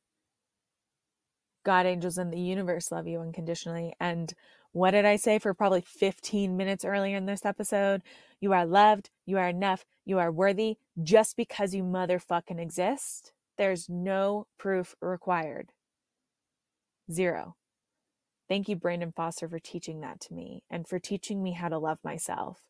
God, 1.68 1.86
angels, 1.86 2.18
and 2.18 2.32
the 2.32 2.40
universe 2.40 2.94
love 2.94 3.10
you 3.10 3.20
unconditionally. 3.20 3.94
And 4.00 4.34
what 4.72 4.92
did 4.92 5.04
I 5.04 5.18
say 5.18 5.38
for 5.38 5.54
probably 5.54 5.82
15 5.82 6.56
minutes 6.56 6.86
earlier 6.86 7.18
in 7.18 7.26
this 7.26 7.44
episode? 7.44 8.04
You 8.40 8.54
are 8.54 8.66
loved. 8.66 9.10
You 9.26 9.38
are 9.38 9.50
enough. 9.50 9.84
You 10.06 10.18
are 10.18 10.32
worthy 10.32 10.78
just 11.04 11.36
because 11.36 11.76
you 11.76 11.84
motherfucking 11.84 12.58
exist. 12.58 13.34
There's 13.58 13.90
no 13.90 14.48
proof 14.58 14.96
required. 15.02 15.74
Zero. 17.12 17.58
Thank 18.48 18.70
you, 18.70 18.78
Brandon 18.78 19.12
Foster, 19.14 19.50
for 19.50 19.60
teaching 19.60 20.00
that 20.00 20.22
to 20.22 20.34
me 20.34 20.64
and 20.70 20.88
for 20.88 21.00
teaching 21.00 21.44
me 21.44 21.52
how 21.52 21.68
to 21.68 21.78
love 21.78 22.00
myself. 22.02 22.62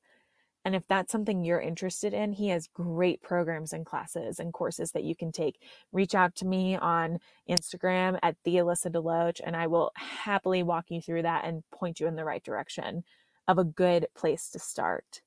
And 0.66 0.76
if 0.76 0.86
that's 0.88 1.12
something 1.12 1.43
you're 1.43 1.62
interested 1.62 2.14
in, 2.14 2.34
he 2.34 2.49
has 2.49 2.68
great 2.68 3.22
programs 3.22 3.72
and 3.72 3.86
classes 3.86 4.39
and 4.39 4.51
courses 4.51 4.91
that 4.91 5.05
you 5.05 5.16
can 5.16 5.32
take. 5.32 5.62
Reach 5.93 6.14
out 6.14 6.36
to 6.36 6.45
me 6.45 6.76
on 6.76 7.20
Instagram 7.49 8.20
at 8.22 8.36
the 8.43 8.55
Alyssa 8.55 8.91
Deloach, 8.91 9.39
and 9.45 9.55
I 9.55 9.68
will 9.68 9.91
happily 9.95 10.64
walk 10.64 10.86
you 10.89 11.01
through 11.01 11.22
that 11.22 11.45
and 11.45 11.64
point 11.72 11.99
you 12.01 12.08
in 12.08 12.18
the 12.18 12.26
right 12.26 12.43
direction 12.43 13.03
of 13.47 13.58
a 13.58 13.64
good 13.64 14.08
place 14.14 14.49
to 14.49 14.60
start. 14.60 15.22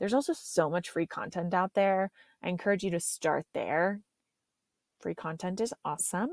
There's 0.00 0.14
also 0.14 0.32
so 0.32 0.68
much 0.68 0.90
free 0.90 1.06
content 1.06 1.54
out 1.54 1.74
there. 1.74 2.10
I 2.42 2.48
encourage 2.48 2.82
you 2.82 2.90
to 2.90 3.00
start 3.00 3.46
there. 3.54 4.00
Free 5.00 5.14
content 5.14 5.60
is 5.60 5.72
awesome. 5.84 6.30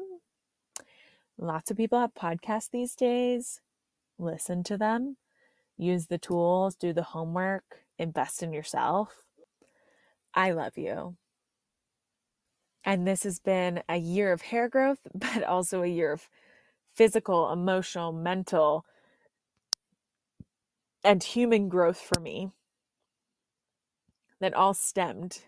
Lots 1.37 1.69
of 1.69 1.77
people 1.77 1.99
have 1.99 2.13
podcasts 2.13 2.69
these 2.71 2.95
days. 2.95 3.61
Listen 4.17 4.63
to 4.63 4.77
them, 4.77 5.17
use 5.77 6.07
the 6.07 6.17
tools, 6.17 6.75
do 6.75 6.93
the 6.93 7.03
homework, 7.03 7.80
invest 7.99 8.43
in 8.43 8.53
yourself. 8.53 9.15
I 10.35 10.51
love 10.51 10.77
you. 10.77 11.17
And 12.85 13.07
this 13.07 13.23
has 13.23 13.39
been 13.39 13.83
a 13.89 13.97
year 13.97 14.31
of 14.31 14.41
hair 14.43 14.69
growth, 14.69 14.99
but 15.15 15.43
also 15.43 15.83
a 15.83 15.87
year 15.87 16.11
of 16.13 16.29
physical, 16.95 17.51
emotional, 17.51 18.11
mental, 18.11 18.85
and 21.03 21.23
human 21.23 21.69
growth 21.69 21.99
for 21.99 22.19
me 22.21 22.51
that 24.41 24.53
all 24.53 24.73
stemmed 24.73 25.43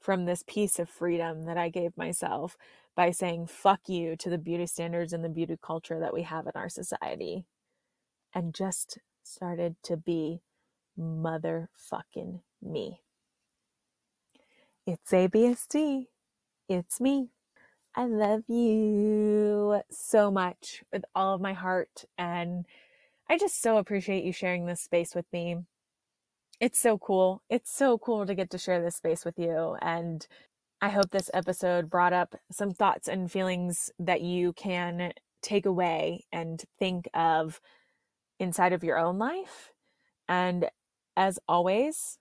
from 0.00 0.24
this 0.24 0.44
piece 0.46 0.78
of 0.78 0.88
freedom 0.88 1.44
that 1.44 1.58
I 1.58 1.68
gave 1.68 1.96
myself 1.96 2.56
by 2.96 3.10
saying 3.12 3.48
fuck 3.48 3.80
you 3.88 4.16
to 4.16 4.30
the 4.30 4.38
beauty 4.38 4.66
standards 4.66 5.12
and 5.12 5.24
the 5.24 5.28
beauty 5.28 5.58
culture 5.62 6.00
that 6.00 6.14
we 6.14 6.22
have 6.22 6.46
in 6.46 6.52
our 6.54 6.68
society 6.68 7.46
and 8.34 8.54
just 8.54 8.98
started 9.24 9.76
to 9.84 9.96
be 9.96 10.42
motherfucking 10.98 12.40
me. 12.62 13.00
It's 14.86 15.10
ABSD. 15.10 16.06
It's 16.68 17.00
me. 17.00 17.30
I 17.94 18.04
love 18.04 18.42
you 18.48 19.80
so 19.90 20.30
much 20.30 20.84
with 20.92 21.04
all 21.14 21.34
of 21.34 21.40
my 21.40 21.54
heart. 21.54 22.04
And 22.18 22.66
I 23.28 23.38
just 23.38 23.60
so 23.60 23.78
appreciate 23.78 24.24
you 24.24 24.32
sharing 24.32 24.66
this 24.66 24.80
space 24.80 25.14
with 25.14 25.26
me. 25.32 25.56
It's 26.60 26.78
so 26.78 26.98
cool. 26.98 27.42
It's 27.50 27.74
so 27.74 27.98
cool 27.98 28.26
to 28.26 28.34
get 28.34 28.50
to 28.50 28.58
share 28.58 28.82
this 28.82 28.96
space 28.96 29.24
with 29.24 29.38
you. 29.38 29.76
And 29.82 30.26
I 30.80 30.90
hope 30.90 31.10
this 31.10 31.30
episode 31.34 31.90
brought 31.90 32.12
up 32.12 32.36
some 32.52 32.72
thoughts 32.72 33.08
and 33.08 33.30
feelings 33.32 33.90
that 33.98 34.20
you 34.20 34.52
can 34.52 35.12
take 35.42 35.66
away 35.66 36.24
and 36.30 36.62
think 36.78 37.08
of 37.14 37.60
inside 38.38 38.72
of 38.72 38.84
your 38.84 38.98
own 38.98 39.18
life. 39.18 39.72
And 40.28 40.68
as 41.16 41.38
always, 41.48 42.18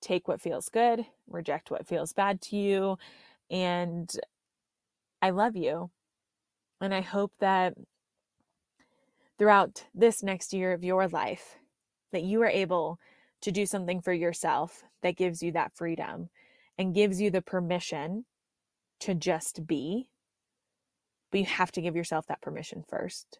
take 0.00 0.28
what 0.28 0.40
feels 0.40 0.68
good, 0.68 1.06
reject 1.28 1.70
what 1.70 1.86
feels 1.86 2.12
bad 2.12 2.40
to 2.42 2.56
you. 2.56 2.98
And 3.50 4.10
I 5.20 5.30
love 5.30 5.56
you. 5.56 5.90
And 6.80 6.94
I 6.94 7.00
hope 7.00 7.32
that 7.40 7.74
throughout 9.38 9.84
this 9.94 10.22
next 10.22 10.52
year 10.52 10.72
of 10.72 10.84
your 10.84 11.08
life, 11.08 11.56
that 12.12 12.22
you 12.22 12.42
are 12.42 12.48
able 12.48 12.98
to 13.40 13.52
do 13.52 13.66
something 13.66 14.00
for 14.00 14.12
yourself 14.12 14.84
that 15.02 15.16
gives 15.16 15.42
you 15.42 15.52
that 15.52 15.74
freedom 15.74 16.30
and 16.78 16.94
gives 16.94 17.20
you 17.20 17.30
the 17.30 17.42
permission 17.42 18.24
to 19.00 19.14
just 19.14 19.66
be. 19.66 20.08
But 21.30 21.40
you 21.40 21.46
have 21.46 21.72
to 21.72 21.80
give 21.80 21.96
yourself 21.96 22.26
that 22.26 22.40
permission 22.40 22.84
first. 22.88 23.38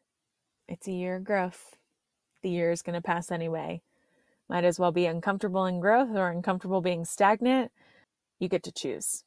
It's 0.68 0.88
a 0.88 0.92
year 0.92 1.16
of 1.16 1.24
growth. 1.24 1.76
The 2.42 2.51
year 2.51 2.70
is 2.70 2.82
going 2.82 2.95
to 2.95 3.03
pass 3.03 3.30
anyway. 3.30 3.82
Might 4.55 4.62
as 4.62 4.78
well 4.78 4.92
be 4.92 5.07
uncomfortable 5.07 5.66
in 5.66 5.80
growth 5.80 6.11
or 6.14 6.30
uncomfortable 6.30 6.80
being 6.80 7.05
stagnant. 7.05 7.72
You 8.38 8.48
get 8.48 8.62
to 8.62 8.70
choose. 8.70 9.24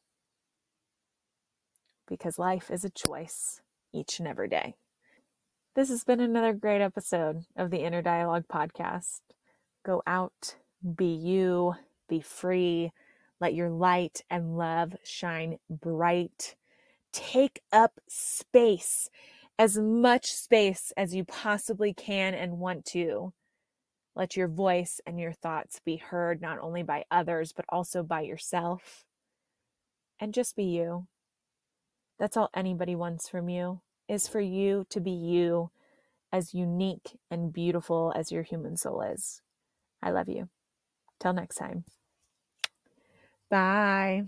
Because 2.08 2.40
life 2.40 2.72
is 2.72 2.86
a 2.86 2.90
choice 2.90 3.60
each 3.94 4.20
and 4.20 4.28
every 4.30 4.48
day. 4.48 4.76
This 5.76 5.90
has 5.90 6.06
been 6.06 6.22
another 6.22 6.54
great 6.54 6.80
episode 6.80 7.42
of 7.58 7.72
the 7.72 7.84
Inner 7.84 8.02
Dialogue 8.02 8.46
podcast. 8.50 9.20
Go 9.86 10.02
out, 10.08 10.56
be 10.96 11.14
you, 11.14 11.74
be 12.08 12.22
free, 12.22 12.94
let 13.42 13.54
your 13.54 13.70
light 13.70 14.22
and 14.30 14.58
love 14.58 14.96
shine 15.04 15.58
bright. 15.70 16.56
Take 17.12 17.60
up 17.74 18.00
space, 18.08 19.10
as 19.60 19.78
much 19.78 20.32
space 20.32 20.94
as 20.96 21.14
you 21.14 21.26
possibly 21.26 21.94
can 21.94 22.34
and 22.34 22.60
want 22.60 22.86
to. 22.86 23.34
Let 24.18 24.36
your 24.36 24.48
voice 24.48 25.00
and 25.06 25.20
your 25.20 25.32
thoughts 25.32 25.80
be 25.86 25.98
heard 25.98 26.42
not 26.42 26.58
only 26.58 26.82
by 26.82 27.06
others, 27.12 27.54
but 27.54 27.66
also 27.70 28.02
by 28.02 28.22
yourself. 28.22 29.06
And 30.20 30.34
just 30.34 30.56
be 30.56 30.64
you. 30.64 31.06
That's 32.18 32.36
all 32.36 32.50
anybody 32.56 32.96
wants 32.96 33.30
from 33.30 33.48
you 33.48 33.82
is 34.10 34.28
for 34.28 34.40
you 34.40 34.88
to 34.90 35.00
be 35.00 35.12
you 35.12 35.70
as 36.34 36.56
unique 36.56 37.20
and 37.30 37.54
beautiful 37.54 38.12
as 38.16 38.32
your 38.32 38.42
human 38.42 38.76
soul 38.76 39.02
is. 39.02 39.44
I 40.02 40.10
love 40.10 40.30
you. 40.30 40.50
Till 41.20 41.34
next 41.34 41.58
time. 41.58 41.84
Bye. 43.52 44.24